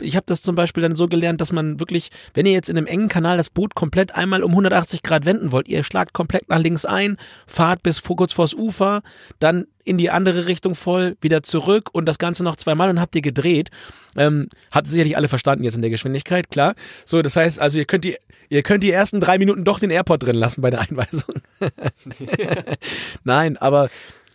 ich 0.00 0.16
habe 0.16 0.26
das 0.26 0.42
zum 0.42 0.54
Beispiel 0.54 0.82
dann 0.82 0.96
so 0.96 1.08
gelernt, 1.08 1.40
dass 1.40 1.52
man 1.52 1.80
wirklich, 1.80 2.10
wenn 2.34 2.46
ihr 2.46 2.52
jetzt 2.52 2.68
in 2.68 2.76
einem 2.76 2.86
engen 2.86 3.08
Kanal 3.08 3.36
das 3.36 3.50
Boot 3.50 3.74
komplett 3.74 4.14
einmal 4.14 4.42
um 4.42 4.50
180 4.52 5.02
Grad 5.02 5.24
wenden 5.24 5.52
wollt, 5.52 5.68
ihr 5.68 5.84
schlagt 5.84 6.12
komplett 6.12 6.48
nach 6.48 6.58
links 6.58 6.84
ein, 6.84 7.16
fahrt 7.46 7.82
bis 7.82 8.02
kurz 8.02 8.32
vors 8.32 8.54
Ufer, 8.54 9.02
dann 9.38 9.66
in 9.84 9.96
die 9.96 10.10
andere 10.10 10.46
Richtung 10.46 10.74
voll, 10.74 11.16
wieder 11.20 11.42
zurück 11.42 11.88
und 11.92 12.04
das 12.06 12.18
Ganze 12.18 12.44
noch 12.44 12.56
zweimal 12.56 12.90
und 12.90 13.00
habt 13.00 13.16
ihr 13.16 13.22
gedreht. 13.22 13.70
Ähm, 14.16 14.48
habt 14.70 14.86
sicherlich 14.86 15.16
alle 15.16 15.28
verstanden 15.28 15.64
jetzt 15.64 15.76
in 15.76 15.82
der 15.82 15.90
Geschwindigkeit, 15.90 16.50
klar. 16.50 16.74
So, 17.06 17.22
das 17.22 17.36
heißt 17.36 17.58
also, 17.58 17.78
ihr 17.78 17.86
könnt 17.86 18.04
die, 18.04 18.16
ihr 18.50 18.62
könnt 18.62 18.82
die 18.82 18.90
ersten 18.90 19.20
drei 19.20 19.38
Minuten 19.38 19.64
doch 19.64 19.78
den 19.78 19.90
Airport 19.90 20.24
drin 20.24 20.36
lassen 20.36 20.60
bei 20.60 20.70
der 20.70 20.80
Einweisung. 20.88 21.34
Nein, 23.24 23.56
aber 23.56 23.88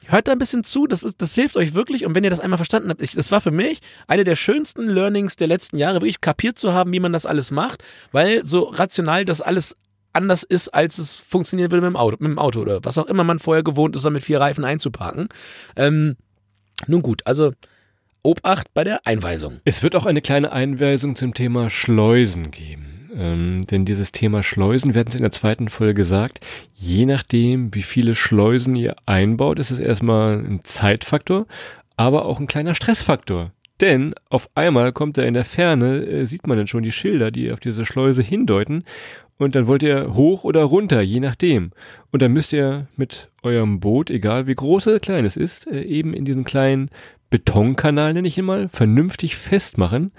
Hört 0.07 0.27
da 0.27 0.33
ein 0.33 0.39
bisschen 0.39 0.63
zu, 0.63 0.88
das, 0.88 1.03
ist, 1.03 1.21
das 1.21 1.35
hilft 1.35 1.57
euch 1.57 1.73
wirklich. 1.73 2.05
Und 2.05 2.15
wenn 2.15 2.23
ihr 2.23 2.29
das 2.29 2.39
einmal 2.39 2.57
verstanden 2.57 2.89
habt, 2.89 3.01
ich, 3.01 3.11
das 3.11 3.31
war 3.31 3.41
für 3.41 3.51
mich 3.51 3.79
eine 4.07 4.23
der 4.23 4.35
schönsten 4.35 4.88
Learnings 4.88 5.35
der 5.35 5.47
letzten 5.47 5.77
Jahre, 5.77 5.95
wirklich 5.95 6.21
kapiert 6.21 6.59
zu 6.59 6.73
haben, 6.73 6.91
wie 6.94 7.00
man 7.00 7.13
das 7.13 7.25
alles 7.25 7.51
macht, 7.51 7.83
weil 8.11 8.45
so 8.45 8.63
rational 8.63 9.25
das 9.25 9.41
alles 9.41 9.75
anders 10.13 10.44
ist, 10.44 10.69
als 10.69 10.97
es 11.00 11.17
funktionieren 11.17 11.71
würde 11.71 11.81
mit 11.81 11.91
dem 11.91 11.97
Auto, 11.97 12.17
mit 12.19 12.29
dem 12.29 12.39
Auto 12.39 12.61
oder 12.61 12.79
was 12.83 12.97
auch 12.97 13.07
immer 13.07 13.23
man 13.23 13.39
vorher 13.39 13.63
gewohnt 13.63 13.95
ist, 13.95 14.05
da 14.05 14.09
mit 14.09 14.23
vier 14.23 14.39
Reifen 14.39 14.63
einzuparken. 14.63 15.27
Ähm, 15.75 16.15
nun 16.88 17.01
gut, 17.01 17.25
also 17.25 17.51
Obacht 18.23 18.73
bei 18.73 18.83
der 18.83 19.05
Einweisung. 19.05 19.59
Es 19.65 19.83
wird 19.83 19.95
auch 19.95 20.05
eine 20.05 20.21
kleine 20.21 20.51
Einweisung 20.51 21.15
zum 21.15 21.33
Thema 21.33 21.69
Schleusen 21.69 22.51
geben. 22.51 22.92
Ähm, 23.15 23.62
denn 23.67 23.86
dieses 23.86 24.12
Thema 24.12 24.43
Schleusen, 24.43 24.93
wir 24.93 25.00
hatten 25.00 25.10
es 25.10 25.15
in 25.15 25.22
der 25.24 25.32
zweiten 25.32 25.70
Folge 25.70 25.93
gesagt, 25.93 26.39
je 26.74 27.05
nachdem, 27.05 27.74
wie 27.74 27.84
viele 27.84 28.15
Schleusen 28.15 28.75
ihr 28.75 28.96
einbaut, 29.05 29.60
ist 29.60 29.72
es 29.72 29.79
erstmal 29.79 30.39
ein 30.39 30.62
Zeitfaktor, 30.63 31.46
aber 31.96 32.25
auch 32.25 32.39
ein 32.39 32.48
kleiner 32.48 32.75
Stressfaktor. 32.75 33.51
Denn 33.82 34.13
auf 34.29 34.50
einmal 34.55 34.93
kommt 34.93 35.17
da 35.17 35.24
in 35.24 35.34
der 35.34 35.46
Ferne, 35.46 36.05
äh, 36.05 36.25
sieht 36.25 36.48
man 36.48 36.58
dann 36.58 36.67
schon 36.67 36.84
die 36.84 36.91
Schilder, 36.91 37.32
die 37.32 37.51
auf 37.51 37.60
diese 37.60 37.86
Schleuse 37.86 38.22
hindeuten. 38.22 38.84
Und 39.38 39.55
dann 39.55 39.67
wollt 39.67 39.84
ihr 39.84 40.13
hoch 40.13 40.43
oder 40.43 40.63
runter, 40.63 41.01
je 41.01 41.20
nachdem. 41.20 41.72
Und 42.12 42.22
dann 42.22 42.32
müsst 42.32 42.53
ihr 42.53 42.88
mit 42.96 43.29
eurem 43.41 43.79
Boot, 43.79 44.10
egal 44.10 44.48
wie 44.48 44.55
groß 44.55 44.88
oder 44.88 45.00
klein 45.00 45.25
es 45.25 45.38
ist, 45.38 45.67
äh, 45.67 45.82
eben 45.82 46.13
in 46.13 46.24
diesen 46.24 46.43
kleinen 46.43 46.89
Betonkanal, 47.29 48.13
nenne 48.13 48.27
ich 48.27 48.38
ihn 48.38 48.46
mal, 48.46 48.70
vernünftig 48.70 49.36
festmachen. 49.36 50.12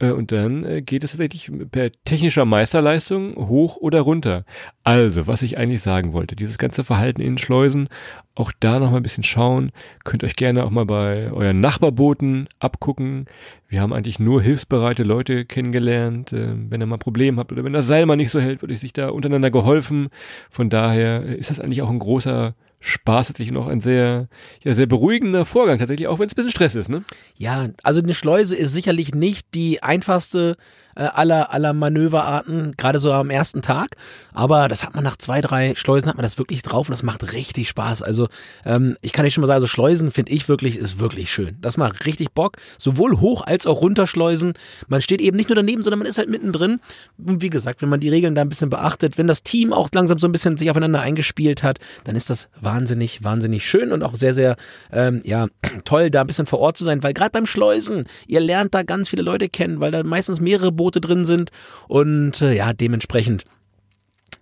Äh, 0.00 0.10
und 0.10 0.32
dann 0.32 0.64
äh, 0.64 0.82
geht 0.82 1.04
es 1.04 1.12
tatsächlich 1.12 1.50
per 1.70 1.92
technischer 2.04 2.44
Meisterleistung 2.44 3.36
hoch 3.36 3.76
oder 3.76 4.00
runter. 4.00 4.44
Also, 4.82 5.26
was 5.26 5.42
ich 5.42 5.58
eigentlich 5.58 5.82
sagen 5.82 6.12
wollte, 6.12 6.34
dieses 6.34 6.58
ganze 6.58 6.82
Verhalten 6.82 7.20
in 7.20 7.38
Schleusen, 7.38 7.88
auch 8.34 8.52
da 8.58 8.78
noch 8.78 8.90
mal 8.90 8.96
ein 8.96 9.02
bisschen 9.02 9.22
schauen. 9.22 9.70
Könnt 10.04 10.24
euch 10.24 10.34
gerne 10.34 10.64
auch 10.64 10.70
mal 10.70 10.86
bei 10.86 11.30
euren 11.30 11.60
Nachbarbooten 11.60 12.48
abgucken. 12.58 13.26
Wir 13.68 13.82
haben 13.82 13.92
eigentlich 13.92 14.18
nur 14.18 14.42
hilfsbereite 14.42 15.02
Leute 15.02 15.44
kennengelernt. 15.44 16.32
Ähm, 16.32 16.66
wenn 16.70 16.80
ihr 16.80 16.86
mal 16.86 16.96
ein 16.96 17.00
Problem 17.00 17.38
habt 17.38 17.52
oder 17.52 17.62
wenn 17.62 17.72
das 17.72 17.86
Seil 17.86 18.06
mal 18.06 18.16
nicht 18.16 18.30
so 18.30 18.40
hält, 18.40 18.62
wird 18.62 18.72
euch 18.72 18.80
sich 18.80 18.92
da 18.92 19.10
untereinander 19.10 19.50
geholfen. 19.50 20.08
Von 20.48 20.70
daher 20.70 21.22
ist 21.22 21.50
das 21.50 21.60
eigentlich 21.60 21.82
auch 21.82 21.90
ein 21.90 21.98
großer 21.98 22.54
Spaß 22.80 23.28
tatsächlich 23.28 23.52
noch 23.52 23.66
ein 23.66 23.80
sehr, 23.80 24.28
ja, 24.64 24.74
sehr 24.74 24.86
beruhigender 24.86 25.44
Vorgang 25.44 25.78
tatsächlich, 25.78 26.08
auch 26.08 26.18
wenn 26.18 26.26
es 26.26 26.32
ein 26.32 26.36
bisschen 26.36 26.50
Stress 26.50 26.74
ist, 26.74 26.88
ne? 26.88 27.04
Ja, 27.36 27.68
also 27.82 28.00
eine 28.00 28.14
Schleuse 28.14 28.56
ist 28.56 28.72
sicherlich 28.72 29.14
nicht 29.14 29.54
die 29.54 29.82
einfachste 29.82 30.56
äh, 31.00 31.08
aller, 31.14 31.52
aller 31.52 31.72
Manöverarten, 31.72 32.74
gerade 32.76 33.00
so 33.00 33.12
am 33.12 33.30
ersten 33.30 33.62
Tag. 33.62 33.96
Aber 34.34 34.68
das 34.68 34.84
hat 34.84 34.94
man 34.94 35.02
nach 35.02 35.16
zwei, 35.16 35.40
drei 35.40 35.74
Schleusen 35.74 36.08
hat 36.08 36.16
man 36.16 36.22
das 36.22 36.36
wirklich 36.36 36.62
drauf 36.62 36.88
und 36.88 36.92
das 36.92 37.02
macht 37.02 37.32
richtig 37.32 37.68
Spaß. 37.70 38.02
Also 38.02 38.28
ähm, 38.66 38.96
ich 39.00 39.12
kann 39.12 39.24
nicht 39.24 39.34
schon 39.34 39.40
mal 39.40 39.46
sagen, 39.46 39.56
also 39.56 39.66
Schleusen 39.66 40.10
finde 40.10 40.32
ich 40.32 40.48
wirklich, 40.48 40.76
ist 40.76 40.98
wirklich 40.98 41.30
schön. 41.32 41.56
Das 41.60 41.76
macht 41.76 42.04
richtig 42.04 42.32
Bock. 42.32 42.58
Sowohl 42.76 43.18
hoch 43.18 43.42
als 43.46 43.66
auch 43.66 43.80
runterschleusen. 43.80 44.52
Man 44.88 45.00
steht 45.00 45.20
eben 45.20 45.36
nicht 45.36 45.48
nur 45.48 45.56
daneben, 45.56 45.82
sondern 45.82 46.00
man 46.00 46.08
ist 46.08 46.18
halt 46.18 46.28
mittendrin. 46.28 46.80
Und 47.18 47.40
wie 47.40 47.50
gesagt, 47.50 47.80
wenn 47.80 47.88
man 47.88 48.00
die 48.00 48.10
Regeln 48.10 48.34
da 48.34 48.42
ein 48.42 48.48
bisschen 48.50 48.70
beachtet, 48.70 49.16
wenn 49.16 49.26
das 49.26 49.42
Team 49.42 49.72
auch 49.72 49.88
langsam 49.94 50.18
so 50.18 50.28
ein 50.28 50.32
bisschen 50.32 50.58
sich 50.58 50.70
aufeinander 50.70 51.00
eingespielt 51.00 51.62
hat, 51.62 51.78
dann 52.04 52.14
ist 52.14 52.28
das 52.28 52.50
wahnsinnig, 52.60 53.24
wahnsinnig 53.24 53.66
schön 53.66 53.92
und 53.92 54.02
auch 54.02 54.16
sehr, 54.16 54.34
sehr 54.34 54.56
ähm, 54.92 55.22
ja, 55.24 55.46
toll, 55.84 56.10
da 56.10 56.20
ein 56.20 56.26
bisschen 56.26 56.46
vor 56.46 56.60
Ort 56.60 56.76
zu 56.76 56.84
sein, 56.84 57.02
weil 57.02 57.14
gerade 57.14 57.30
beim 57.30 57.46
Schleusen, 57.46 58.04
ihr 58.26 58.40
lernt 58.40 58.74
da 58.74 58.82
ganz 58.82 59.08
viele 59.08 59.22
Leute 59.22 59.48
kennen, 59.48 59.80
weil 59.80 59.90
da 59.90 60.02
meistens 60.02 60.40
mehrere 60.40 60.72
Boote 60.72 60.89
drin 60.98 61.26
sind 61.26 61.50
und 61.86 62.42
äh, 62.42 62.54
ja, 62.54 62.72
dementsprechend 62.72 63.44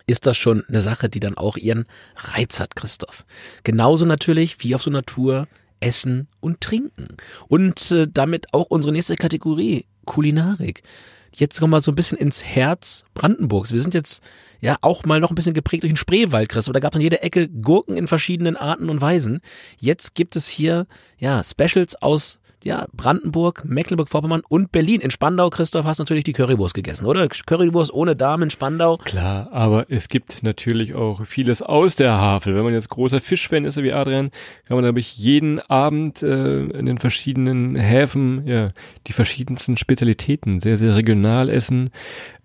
ist 0.06 0.26
das 0.26 0.38
schon 0.38 0.64
eine 0.68 0.80
Sache, 0.80 1.08
die 1.10 1.20
dann 1.20 1.36
auch 1.36 1.56
ihren 1.56 1.84
Reiz 2.16 2.60
hat, 2.60 2.74
Christoph. 2.74 3.26
Genauso 3.62 4.06
natürlich 4.06 4.56
wie 4.60 4.74
auf 4.74 4.82
so 4.82 4.90
einer 4.90 5.02
Tour 5.02 5.46
Essen 5.80 6.28
und 6.40 6.60
Trinken. 6.60 7.16
Und 7.48 7.90
äh, 7.90 8.06
damit 8.12 8.52
auch 8.54 8.66
unsere 8.70 8.92
nächste 8.92 9.16
Kategorie, 9.16 9.84
Kulinarik. 10.06 10.82
Jetzt 11.34 11.60
kommen 11.60 11.72
wir 11.72 11.80
so 11.80 11.92
ein 11.92 11.94
bisschen 11.94 12.18
ins 12.18 12.42
Herz 12.42 13.04
Brandenburgs. 13.14 13.72
Wir 13.72 13.80
sind 13.80 13.94
jetzt 13.94 14.22
ja 14.60 14.76
auch 14.80 15.04
mal 15.04 15.20
noch 15.20 15.30
ein 15.30 15.34
bisschen 15.34 15.54
geprägt 15.54 15.84
durch 15.84 15.92
den 15.92 15.96
Spreewald, 15.96 16.48
Christoph. 16.48 16.72
Da 16.72 16.80
gab 16.80 16.94
es 16.94 16.96
an 16.96 17.02
jeder 17.02 17.22
Ecke 17.22 17.48
Gurken 17.48 17.96
in 17.96 18.08
verschiedenen 18.08 18.56
Arten 18.56 18.88
und 18.88 19.00
Weisen. 19.00 19.40
Jetzt 19.78 20.14
gibt 20.14 20.34
es 20.34 20.48
hier 20.48 20.86
ja 21.18 21.42
Specials 21.44 21.94
aus 22.02 22.38
ja, 22.64 22.86
Brandenburg, 22.92 23.64
Mecklenburg-Vorpommern 23.64 24.42
und 24.48 24.72
Berlin. 24.72 25.00
In 25.00 25.10
Spandau, 25.10 25.48
Christoph, 25.50 25.84
hast 25.84 25.98
natürlich 25.98 26.24
die 26.24 26.32
Currywurst 26.32 26.74
gegessen, 26.74 27.06
oder? 27.06 27.28
Currywurst 27.28 27.92
ohne 27.92 28.16
Darm 28.16 28.42
in 28.42 28.50
Spandau. 28.50 28.96
Klar, 28.98 29.52
aber 29.52 29.86
es 29.90 30.08
gibt 30.08 30.42
natürlich 30.42 30.94
auch 30.94 31.24
vieles 31.24 31.62
aus 31.62 31.96
der 31.96 32.18
Havel. 32.18 32.56
Wenn 32.56 32.64
man 32.64 32.74
jetzt 32.74 32.88
großer 32.88 33.20
Fischfan 33.20 33.64
ist, 33.64 33.80
wie 33.82 33.92
Adrian, 33.92 34.30
kann 34.66 34.76
man, 34.76 34.84
glaube 34.84 35.00
ich, 35.00 35.16
jeden 35.16 35.60
Abend 35.60 36.22
äh, 36.22 36.64
in 36.64 36.86
den 36.86 36.98
verschiedenen 36.98 37.76
Häfen 37.76 38.46
ja, 38.46 38.68
die 39.06 39.12
verschiedensten 39.12 39.76
Spezialitäten 39.76 40.60
sehr, 40.60 40.76
sehr 40.76 40.96
regional 40.96 41.48
essen. 41.48 41.90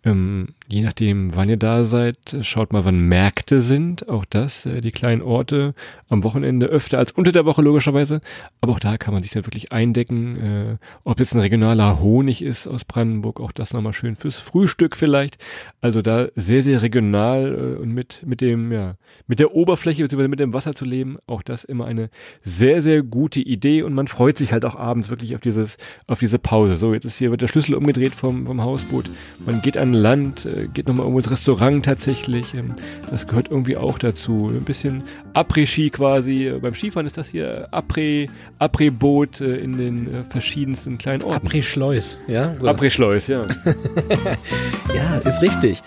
Ähm, 0.06 0.50
je 0.68 0.82
nachdem, 0.82 1.34
wann 1.34 1.48
ihr 1.48 1.58
da 1.58 1.86
seid, 1.86 2.18
schaut 2.42 2.74
mal, 2.74 2.84
wann 2.84 3.08
Märkte 3.08 3.62
sind. 3.62 4.10
Auch 4.10 4.26
das, 4.26 4.66
äh, 4.66 4.82
die 4.82 4.92
kleinen 4.92 5.22
Orte 5.22 5.74
am 6.10 6.26
Wochenende 6.26 6.66
öfter 6.66 6.98
als 6.98 7.14
unter 7.14 7.32
der 7.32 7.46
Woche 7.46 7.62
logischerweise. 7.62 8.20
Aber 8.60 8.74
auch 8.74 8.80
da 8.80 8.98
kann 8.98 9.14
man 9.14 9.24
sich 9.24 9.32
dann 9.32 9.46
wirklich 9.46 9.72
eindecken. 9.72 10.36
Äh, 10.36 10.78
ob 11.06 11.20
jetzt 11.20 11.34
ein 11.34 11.40
regionaler 11.40 12.02
Honig 12.02 12.42
ist 12.42 12.68
aus 12.68 12.84
Brandenburg, 12.84 13.40
auch 13.40 13.54
das 13.54 13.72
nochmal 13.72 13.94
schön 13.94 14.18
fürs 14.18 14.40
Frühstück 14.40 14.98
vielleicht. 14.98 15.38
Also 15.80 16.02
da 16.02 16.28
sehr, 16.36 16.64
sehr 16.64 16.82
regional 16.82 17.78
äh, 17.78 17.82
und 17.82 17.94
mit, 17.94 18.24
mit 18.26 18.42
dem, 18.42 18.74
ja, 18.74 18.96
mit 19.28 19.40
der 19.40 19.56
Oberfläche 19.56 20.04
bzw. 20.04 20.28
mit 20.28 20.42
dem 20.42 20.52
Wasser 20.52 20.76
zu 20.76 20.84
leben. 20.84 21.18
Auch 21.28 21.44
das 21.44 21.64
immer 21.64 21.86
eine 21.86 22.10
sehr, 22.44 22.82
sehr 22.82 23.04
gute 23.04 23.40
Idee 23.40 23.84
und 23.84 23.94
man 23.94 24.08
freut 24.08 24.38
sich 24.38 24.52
halt 24.52 24.66
auch 24.66 24.76
abends 24.76 25.10
wirklich 25.10 25.34
auf 25.36 25.42
dieses, 25.42 25.78
auf 26.08 26.20
diese 26.20 26.40
Pause. 26.40 26.76
So, 26.76 26.94
jetzt 26.94 27.06
ist 27.06 27.18
hier, 27.18 27.32
wird 27.32 27.42
der 27.42 27.48
Schlüssel 27.48 27.76
umgedreht 27.76 28.14
vom, 28.14 28.48
vom 28.48 28.62
Hausboot. 28.62 29.10
Man 29.46 29.62
geht 29.62 29.78
an 29.78 29.93
Land, 29.94 30.46
äh, 30.46 30.68
geht 30.68 30.88
nochmal 30.88 31.06
irgendwo 31.06 31.20
ins 31.20 31.32
Restaurant 31.32 31.86
tatsächlich. 31.86 32.54
Ähm, 32.54 32.74
das 33.10 33.28
gehört 33.28 33.50
irgendwie 33.50 33.78
auch 33.78 33.98
dazu. 33.98 34.50
Ein 34.54 34.66
bisschen 34.66 35.04
Après-Ski 35.34 35.90
quasi. 35.90 36.54
Beim 36.62 36.74
Skifahren 36.74 37.06
ist 37.06 37.18
das 37.18 37.30
hier 37.30 37.68
Après, 37.72 38.28
Après-Boot 38.60 39.42
äh, 39.42 39.58
in 39.58 39.78
den 39.78 40.08
äh, 40.08 40.24
verschiedensten 40.30 40.98
kleinen 40.98 41.24
Orten. 41.24 41.48
Après-Schleus, 41.48 42.20
ja? 42.28 42.56
Après-Schleus, 42.62 43.28
ja. 43.28 43.42
ja, 44.96 45.18
ist 45.18 45.42
richtig. 45.42 45.82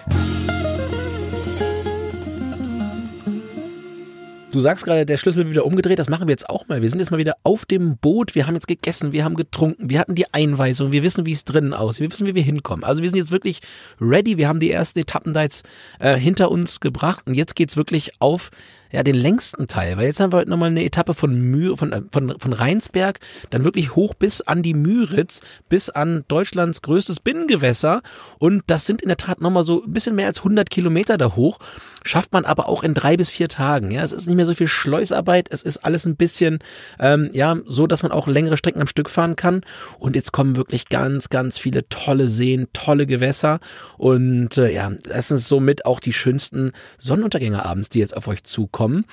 Du 4.56 4.60
sagst 4.60 4.86
gerade, 4.86 5.04
der 5.04 5.18
Schlüssel 5.18 5.40
wird 5.40 5.50
wieder 5.50 5.66
umgedreht, 5.66 5.98
das 5.98 6.08
machen 6.08 6.28
wir 6.28 6.32
jetzt 6.32 6.48
auch 6.48 6.66
mal. 6.66 6.80
Wir 6.80 6.88
sind 6.88 6.98
jetzt 6.98 7.10
mal 7.10 7.18
wieder 7.18 7.34
auf 7.42 7.66
dem 7.66 7.98
Boot, 7.98 8.34
wir 8.34 8.46
haben 8.46 8.54
jetzt 8.54 8.66
gegessen, 8.66 9.12
wir 9.12 9.22
haben 9.22 9.34
getrunken, 9.34 9.90
wir 9.90 9.98
hatten 9.98 10.14
die 10.14 10.32
Einweisung, 10.32 10.92
wir 10.92 11.02
wissen, 11.02 11.26
wie 11.26 11.32
es 11.32 11.44
drinnen 11.44 11.74
aussieht, 11.74 12.00
wir 12.00 12.10
wissen, 12.10 12.26
wie 12.26 12.34
wir 12.34 12.42
hinkommen. 12.42 12.82
Also 12.82 13.02
wir 13.02 13.10
sind 13.10 13.18
jetzt 13.18 13.32
wirklich 13.32 13.60
ready, 14.00 14.38
wir 14.38 14.48
haben 14.48 14.58
die 14.58 14.70
ersten 14.70 15.00
Etappen 15.00 15.34
da 15.34 15.42
jetzt 15.42 15.66
äh, 15.98 16.16
hinter 16.16 16.50
uns 16.50 16.80
gebracht. 16.80 17.26
Und 17.26 17.34
jetzt 17.34 17.54
geht's 17.54 17.76
wirklich 17.76 18.12
auf 18.18 18.50
ja, 18.96 19.02
den 19.02 19.14
längsten 19.14 19.68
Teil, 19.68 19.98
weil 19.98 20.06
jetzt 20.06 20.20
haben 20.20 20.32
wir 20.32 20.38
heute 20.38 20.48
nochmal 20.48 20.70
eine 20.70 20.82
Etappe 20.82 21.12
von, 21.12 21.38
Müh 21.38 21.76
von, 21.76 21.92
äh, 21.92 22.00
von, 22.10 22.34
von 22.38 22.52
Rheinsberg, 22.54 23.20
dann 23.50 23.62
wirklich 23.62 23.94
hoch 23.94 24.14
bis 24.14 24.40
an 24.40 24.62
die 24.62 24.72
Müritz, 24.72 25.42
bis 25.68 25.90
an 25.90 26.24
Deutschlands 26.28 26.80
größtes 26.80 27.20
Binnengewässer. 27.20 28.00
Und 28.38 28.62
das 28.68 28.86
sind 28.86 29.02
in 29.02 29.08
der 29.08 29.18
Tat 29.18 29.42
nochmal 29.42 29.64
so 29.64 29.82
ein 29.82 29.92
bisschen 29.92 30.14
mehr 30.14 30.28
als 30.28 30.38
100 30.38 30.70
Kilometer 30.70 31.18
da 31.18 31.36
hoch, 31.36 31.58
schafft 32.04 32.32
man 32.32 32.46
aber 32.46 32.70
auch 32.70 32.82
in 32.82 32.94
drei 32.94 33.18
bis 33.18 33.30
vier 33.30 33.48
Tagen, 33.48 33.90
ja, 33.90 34.02
es 34.02 34.12
ist 34.12 34.28
nicht 34.28 34.36
mehr 34.36 34.46
so 34.46 34.54
viel 34.54 34.66
Schleusarbeit, 34.66 35.48
es 35.50 35.60
ist 35.60 35.84
alles 35.84 36.06
ein 36.06 36.16
bisschen, 36.16 36.60
ähm, 36.98 37.28
ja, 37.34 37.56
so, 37.66 37.86
dass 37.86 38.02
man 38.02 38.12
auch 38.12 38.28
längere 38.28 38.56
Strecken 38.56 38.80
am 38.80 38.86
Stück 38.86 39.10
fahren 39.10 39.36
kann. 39.36 39.60
Und 39.98 40.16
jetzt 40.16 40.32
kommen 40.32 40.56
wirklich 40.56 40.88
ganz, 40.88 41.28
ganz 41.28 41.58
viele 41.58 41.86
tolle 41.90 42.30
Seen, 42.30 42.68
tolle 42.72 43.06
Gewässer. 43.06 43.60
Und 43.98 44.56
äh, 44.56 44.72
ja, 44.72 44.90
das 45.04 45.28
sind 45.28 45.38
somit 45.38 45.84
auch 45.84 46.00
die 46.00 46.14
schönsten 46.14 46.72
Sonnenuntergänge 46.98 47.62
abends, 47.62 47.90
die 47.90 47.98
jetzt 47.98 48.16
auf 48.16 48.26
euch 48.26 48.42
zukommen 48.44 48.85
kommen. 48.86 49.04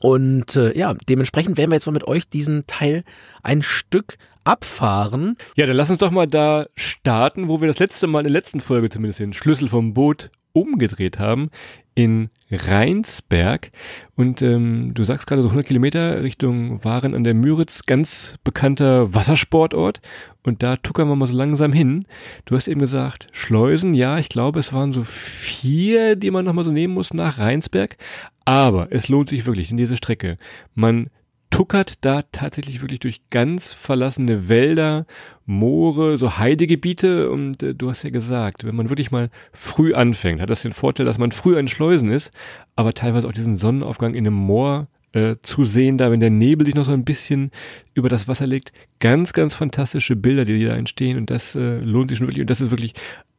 Und 0.00 0.56
äh, 0.56 0.76
ja, 0.78 0.94
dementsprechend 1.08 1.56
werden 1.58 1.70
wir 1.70 1.76
jetzt 1.76 1.86
mal 1.86 1.92
mit 1.92 2.06
euch 2.06 2.28
diesen 2.28 2.66
Teil 2.66 3.02
ein 3.42 3.62
Stück 3.62 4.18
abfahren. 4.44 5.36
Ja, 5.56 5.66
dann 5.66 5.76
lass 5.76 5.90
uns 5.90 5.98
doch 5.98 6.10
mal 6.12 6.26
da 6.28 6.66
starten, 6.76 7.48
wo 7.48 7.60
wir 7.60 7.66
das 7.66 7.80
letzte 7.80 8.06
Mal 8.06 8.20
in 8.20 8.24
der 8.24 8.32
letzten 8.32 8.60
Folge 8.60 8.90
zumindest 8.90 9.20
den 9.20 9.32
Schlüssel 9.32 9.68
vom 9.68 9.94
Boot 9.94 10.30
umgedreht 10.52 11.18
haben 11.18 11.50
in 11.96 12.28
Rheinsberg. 12.50 13.72
Und 14.14 14.42
ähm, 14.42 14.92
du 14.94 15.02
sagst 15.02 15.26
gerade 15.26 15.42
so 15.42 15.48
100 15.48 15.66
Kilometer 15.66 16.22
Richtung 16.22 16.84
Waren 16.84 17.14
an 17.14 17.24
der 17.24 17.34
Müritz, 17.34 17.86
ganz 17.86 18.36
bekannter 18.44 19.12
Wassersportort. 19.14 20.00
Und 20.44 20.62
da 20.62 20.76
tuckern 20.76 21.08
wir 21.08 21.16
mal 21.16 21.26
so 21.26 21.34
langsam 21.34 21.72
hin. 21.72 22.04
Du 22.44 22.54
hast 22.54 22.68
eben 22.68 22.80
gesagt, 22.80 23.26
Schleusen, 23.32 23.94
ja, 23.94 24.18
ich 24.18 24.28
glaube, 24.28 24.60
es 24.60 24.72
waren 24.72 24.92
so 24.92 25.02
vier, 25.02 26.14
die 26.14 26.30
man 26.30 26.44
nochmal 26.44 26.64
so 26.64 26.70
nehmen 26.70 26.94
muss 26.94 27.12
nach 27.12 27.38
Rheinsberg. 27.38 27.96
Aber 28.44 28.88
es 28.90 29.08
lohnt 29.08 29.30
sich 29.30 29.46
wirklich 29.46 29.70
in 29.70 29.78
diese 29.78 29.96
Strecke. 29.96 30.36
Man 30.74 31.08
tuckert 31.56 32.04
da 32.04 32.20
tatsächlich 32.32 32.82
wirklich 32.82 33.00
durch 33.00 33.30
ganz 33.30 33.72
verlassene 33.72 34.50
Wälder, 34.50 35.06
Moore, 35.46 36.18
so 36.18 36.36
Heidegebiete. 36.36 37.30
Und 37.30 37.62
äh, 37.62 37.74
du 37.74 37.88
hast 37.88 38.02
ja 38.02 38.10
gesagt, 38.10 38.64
wenn 38.64 38.76
man 38.76 38.90
wirklich 38.90 39.10
mal 39.10 39.30
früh 39.54 39.94
anfängt, 39.94 40.42
hat 40.42 40.50
das 40.50 40.60
den 40.60 40.74
Vorteil, 40.74 41.06
dass 41.06 41.16
man 41.16 41.32
früh 41.32 41.56
an 41.56 41.66
Schleusen 41.66 42.10
ist, 42.10 42.30
aber 42.74 42.92
teilweise 42.92 43.26
auch 43.26 43.32
diesen 43.32 43.56
Sonnenaufgang 43.56 44.12
in 44.12 44.26
einem 44.26 44.34
Moor 44.34 44.86
äh, 45.12 45.36
zu 45.42 45.64
sehen, 45.64 45.98
da 45.98 46.10
wenn 46.10 46.20
der 46.20 46.30
Nebel 46.30 46.66
sich 46.66 46.74
noch 46.74 46.84
so 46.84 46.92
ein 46.92 47.04
bisschen 47.04 47.50
über 47.94 48.08
das 48.08 48.28
Wasser 48.28 48.46
legt. 48.46 48.72
Ganz, 49.00 49.32
ganz 49.32 49.54
fantastische 49.54 50.16
Bilder, 50.16 50.44
die 50.44 50.64
da 50.64 50.76
entstehen 50.76 51.16
und 51.16 51.30
das 51.30 51.54
äh, 51.54 51.78
lohnt 51.78 52.10
sich 52.10 52.18
schon 52.18 52.26
wirklich 52.26 52.42
und 52.42 52.50
das 52.50 52.60
ist 52.60 52.70
wirklich 52.70 52.94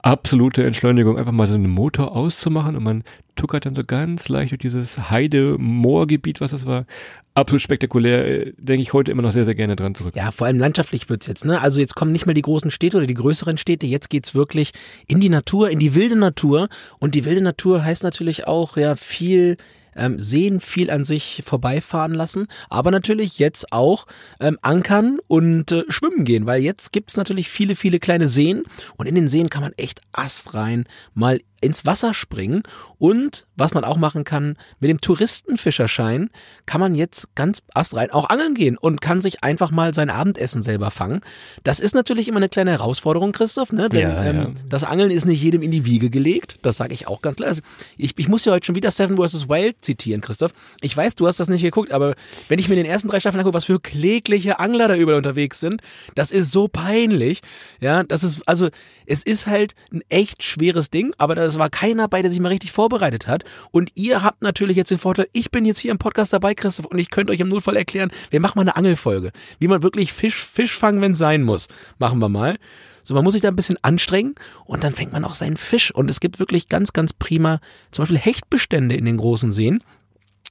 absolute 0.07 0.63
Entschleunigung, 0.63 1.17
einfach 1.17 1.31
mal 1.31 1.47
so 1.47 1.55
einen 1.55 1.69
Motor 1.69 2.15
auszumachen 2.15 2.75
und 2.75 2.83
man 2.83 3.03
tuckert 3.35 3.65
dann 3.65 3.75
so 3.75 3.83
ganz 3.83 4.29
leicht 4.29 4.51
durch 4.51 4.59
dieses 4.59 5.09
Heide-Moorgebiet, 5.09 6.39
was 6.39 6.51
das 6.51 6.65
war. 6.65 6.85
Absolut 7.33 7.61
spektakulär, 7.61 8.25
äh, 8.25 8.53
denke 8.57 8.81
ich 8.81 8.93
heute 8.93 9.11
immer 9.11 9.21
noch 9.21 9.31
sehr, 9.31 9.45
sehr 9.45 9.55
gerne 9.55 9.75
dran 9.75 9.95
zurück. 9.95 10.15
Ja, 10.15 10.31
vor 10.31 10.47
allem 10.47 10.59
landschaftlich 10.59 11.09
wird's 11.09 11.27
jetzt, 11.27 11.45
ne? 11.45 11.61
Also 11.61 11.79
jetzt 11.79 11.95
kommen 11.95 12.11
nicht 12.11 12.25
mehr 12.25 12.35
die 12.35 12.41
großen 12.41 12.71
Städte 12.71 12.97
oder 12.97 13.07
die 13.07 13.13
größeren 13.13 13.57
Städte, 13.57 13.85
jetzt 13.85 14.09
geht's 14.09 14.33
wirklich 14.33 14.71
in 15.07 15.19
die 15.19 15.29
Natur, 15.29 15.69
in 15.69 15.79
die 15.79 15.93
wilde 15.93 16.15
Natur. 16.15 16.69
Und 16.99 17.13
die 17.13 17.25
wilde 17.25 17.41
Natur 17.41 17.83
heißt 17.83 18.03
natürlich 18.03 18.47
auch, 18.47 18.77
ja, 18.77 18.95
viel 18.95 19.57
ähm, 19.97 20.19
sehen, 20.19 20.59
viel 20.61 20.89
an 20.89 21.05
sich 21.05 21.43
vorbeifahren 21.45 22.13
lassen, 22.13 22.47
aber 22.69 22.91
natürlich 22.91 23.39
jetzt 23.39 23.71
auch 23.71 24.05
ähm, 24.39 24.57
ankern 24.61 25.19
und 25.27 25.71
äh, 25.71 25.83
schwimmen 25.89 26.25
gehen, 26.25 26.45
weil 26.45 26.61
jetzt 26.61 26.91
gibt's 26.91 27.17
natürlich 27.17 27.49
viele, 27.49 27.75
viele 27.75 27.99
kleine 27.99 28.29
Seen 28.29 28.63
und 28.95 29.07
in 29.07 29.15
den 29.15 29.27
Seen 29.27 29.49
kann 29.49 29.63
man 29.63 29.73
echt 29.77 30.01
astrein 30.13 30.85
mal 31.13 31.39
ins 31.59 31.85
Wasser 31.85 32.13
springen 32.13 32.61
und 32.99 33.47
was 33.55 33.73
man 33.73 33.83
auch 33.83 33.97
machen 33.97 34.23
kann, 34.23 34.57
mit 34.79 34.89
dem 34.91 35.01
Touristenfischerschein 35.01 36.29
kann 36.65 36.79
man 36.79 36.93
jetzt 36.93 37.33
ganz 37.35 37.63
astrein 37.73 38.11
auch 38.11 38.29
angeln 38.29 38.53
gehen 38.53 38.77
und 38.77 39.01
kann 39.01 39.21
sich 39.21 39.43
einfach 39.43 39.71
mal 39.71 39.93
sein 39.93 40.09
Abendessen 40.09 40.61
selber 40.61 40.91
fangen. 40.91 41.21
Das 41.63 41.79
ist 41.79 41.95
natürlich 41.95 42.27
immer 42.27 42.37
eine 42.37 42.49
kleine 42.49 42.71
Herausforderung, 42.71 43.31
Christoph, 43.31 43.71
ne? 43.71 43.89
Denn 43.89 44.01
Ja, 44.01 44.23
ja. 44.23 44.29
ähm, 44.29 44.55
das 44.69 44.83
Angeln 44.83 45.09
ist 45.09 45.25
nicht 45.25 45.41
jedem 45.41 45.63
in 45.63 45.71
die 45.71 45.85
Wiege 45.85 46.09
gelegt. 46.09 46.59
Das 46.61 46.77
sage 46.77 46.93
ich 46.93 47.07
auch 47.07 47.21
ganz 47.21 47.37
klar. 47.37 47.49
Also 47.49 47.61
ich, 47.97 48.13
ich 48.17 48.27
muss 48.27 48.45
ja 48.45 48.53
heute 48.53 48.65
schon 48.65 48.75
wieder 48.75 48.91
Seven 48.91 49.17
vs. 49.17 49.49
Wild 49.49 49.81
zitieren, 49.87 50.21
Christoph. 50.21 50.51
Ich 50.81 50.95
weiß, 50.95 51.15
du 51.15 51.27
hast 51.27 51.39
das 51.39 51.49
nicht 51.49 51.63
geguckt, 51.63 51.91
aber 51.91 52.13
wenn 52.47 52.59
ich 52.59 52.67
mir 52.67 52.75
in 52.75 52.83
den 52.83 52.91
ersten 52.91 53.07
drei 53.07 53.19
Staffeln 53.19 53.39
angucke, 53.39 53.55
was 53.55 53.65
für 53.65 53.79
klägliche 53.79 54.59
Angler 54.59 54.87
da 54.87 54.95
überall 54.95 55.17
unterwegs 55.17 55.59
sind, 55.59 55.81
das 56.15 56.31
ist 56.31 56.51
so 56.51 56.67
peinlich. 56.67 57.41
Ja, 57.79 58.03
das 58.03 58.23
ist, 58.23 58.47
also, 58.47 58.69
es 59.05 59.23
ist 59.23 59.47
halt 59.47 59.73
ein 59.91 60.01
echt 60.09 60.43
schweres 60.43 60.89
Ding, 60.89 61.13
aber 61.17 61.33
das 61.33 61.57
war 61.57 61.69
keiner 61.69 62.07
bei, 62.07 62.21
der 62.21 62.29
sich 62.29 62.39
mal 62.39 62.49
richtig 62.49 62.71
vorbereitet 62.71 63.27
hat. 63.27 63.43
Und 63.71 63.91
ihr 63.95 64.21
habt 64.21 64.41
natürlich 64.41 64.77
jetzt 64.77 64.91
den 64.91 64.99
Vorteil, 64.99 65.27
ich 65.33 65.49
bin 65.49 65.65
jetzt 65.65 65.79
hier 65.79 65.91
im 65.91 65.97
Podcast 65.97 66.33
dabei, 66.33 66.53
Christoph, 66.53 66.85
und 66.85 66.99
ich 66.99 67.09
könnte 67.09 67.31
euch 67.31 67.39
im 67.39 67.49
Notfall 67.49 67.77
erklären, 67.77 68.11
wir 68.29 68.39
machen 68.39 68.53
mal 68.57 68.63
eine 68.63 68.75
Angelfolge. 68.75 69.31
Wie 69.59 69.67
man 69.67 69.81
wirklich 69.81 70.13
Fisch, 70.13 70.45
Fisch 70.45 70.73
fangen, 70.73 71.01
wenn 71.01 71.13
es 71.13 71.19
sein 71.19 71.43
muss. 71.43 71.67
Machen 71.97 72.19
wir 72.19 72.29
mal. 72.29 72.57
So, 73.07 73.13
man 73.13 73.23
muss 73.23 73.31
sich 73.31 73.41
da 73.41 73.47
ein 73.47 73.55
bisschen 73.55 73.77
anstrengen 73.83 74.35
und 74.65 74.83
dann 74.83 74.91
fängt 74.91 75.13
man 75.13 75.23
auch 75.23 75.33
seinen 75.33 75.55
Fisch. 75.55 75.95
Und 75.95 76.11
es 76.11 76.19
gibt 76.19 76.39
wirklich 76.39 76.67
ganz, 76.67 76.91
ganz 76.91 77.13
prima, 77.13 77.61
zum 77.89 78.01
Beispiel 78.03 78.17
Hechtbestände 78.17 78.95
in 78.95 79.05
den 79.05 79.15
großen 79.15 79.53
Seen 79.53 79.81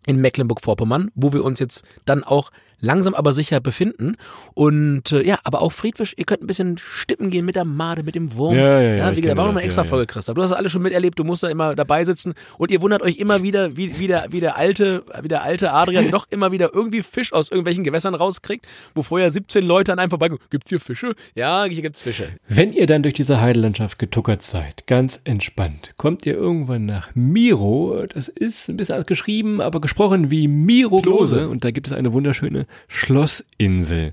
in 0.07 0.23
Mecklenburg-Vorpommern, 0.23 1.11
wo 1.15 1.35
wir 1.35 1.45
uns 1.45 1.59
jetzt 1.59 1.85
dann 2.07 2.25
auch 2.25 2.51
langsam 2.81 3.15
aber 3.15 3.33
sicher 3.33 3.61
befinden. 3.61 4.17
Und 4.55 5.13
äh, 5.13 5.27
ja, 5.27 5.39
aber 5.45 5.63
auch 5.63 5.73
Friedfisch, 5.73 6.15
ihr 6.17 6.25
könnt 6.25 6.43
ein 6.43 6.47
bisschen 6.47 6.79
stippen 6.79 7.31
gehen 7.31 7.45
mit 7.45 7.57
der 7.57 7.65
Made, 7.65 8.03
mit 8.03 8.15
dem 8.15 8.35
Wurm. 8.35 8.57
Ja, 8.57 8.81
ja, 8.81 8.97
ja. 8.97 9.17
wie 9.17 9.21
gesagt, 9.21 9.37
machen 9.37 9.49
wir 9.49 9.55
mal 9.55 9.61
extra 9.61 9.83
ja, 9.83 9.89
Folge, 9.89 10.07
Christoph. 10.07 10.35
Du 10.35 10.43
hast 10.43 10.51
das 10.51 10.59
alles 10.59 10.73
schon 10.73 10.83
miterlebt, 10.83 11.19
du 11.19 11.25
musst 11.25 11.43
da 11.43 11.49
immer 11.49 11.75
dabei 11.75 12.05
sitzen 12.05 12.35
und 12.59 12.71
ihr 12.71 12.81
wundert 12.81 13.03
euch 13.03 13.17
immer 13.17 13.43
wieder, 13.43 13.77
wie, 13.77 13.99
wie, 13.99 14.07
der, 14.07 14.27
wie, 14.31 14.41
der, 14.41 14.57
alte, 14.57 15.05
wie 15.23 15.29
der 15.29 15.43
alte 15.43 15.73
Adrian 15.73 16.11
doch 16.11 16.27
immer 16.31 16.53
wieder 16.53 16.71
irgendwie 16.75 17.03
Fisch 17.03 17.33
aus 17.33 17.51
irgendwelchen 17.51 17.85
Gewässern 17.85 18.15
rauskriegt, 18.15 18.67
wo 18.95 19.03
vorher 19.03 19.31
17 19.31 19.65
Leute 19.65 19.93
an 19.93 19.99
einem 19.99 20.11
vorbeikommen. 20.11 20.41
Gibt's 20.51 20.69
hier 20.69 20.81
Fische? 20.81 21.15
Ja, 21.35 21.65
hier 21.65 21.83
gibt's 21.83 22.03
Fische. 22.03 22.29
Wenn 22.49 22.73
ihr 22.73 22.87
dann 22.87 23.03
durch 23.03 23.15
diese 23.15 23.41
Heidelandschaft 23.41 23.99
getuckert 23.99 24.43
seid, 24.43 24.87
ganz 24.87 25.21
entspannt, 25.25 25.93
kommt 25.97 26.27
ihr 26.27 26.35
irgendwann 26.35 26.87
nach 26.87 27.15
Miro. 27.15 28.05
Das 28.09 28.29
ist 28.29 28.69
ein 28.69 28.77
bisschen 28.77 29.05
geschrieben, 29.07 29.61
aber 29.61 29.81
gesprochen 29.81 30.31
wie 30.31 30.49
Miro 30.49 31.01
Klose. 31.01 31.49
Und 31.49 31.65
da 31.65 31.71
gibt 31.71 31.87
es 31.87 31.93
eine 31.93 32.13
wunderschöne 32.13 32.66
Schlossinsel. 32.89 34.13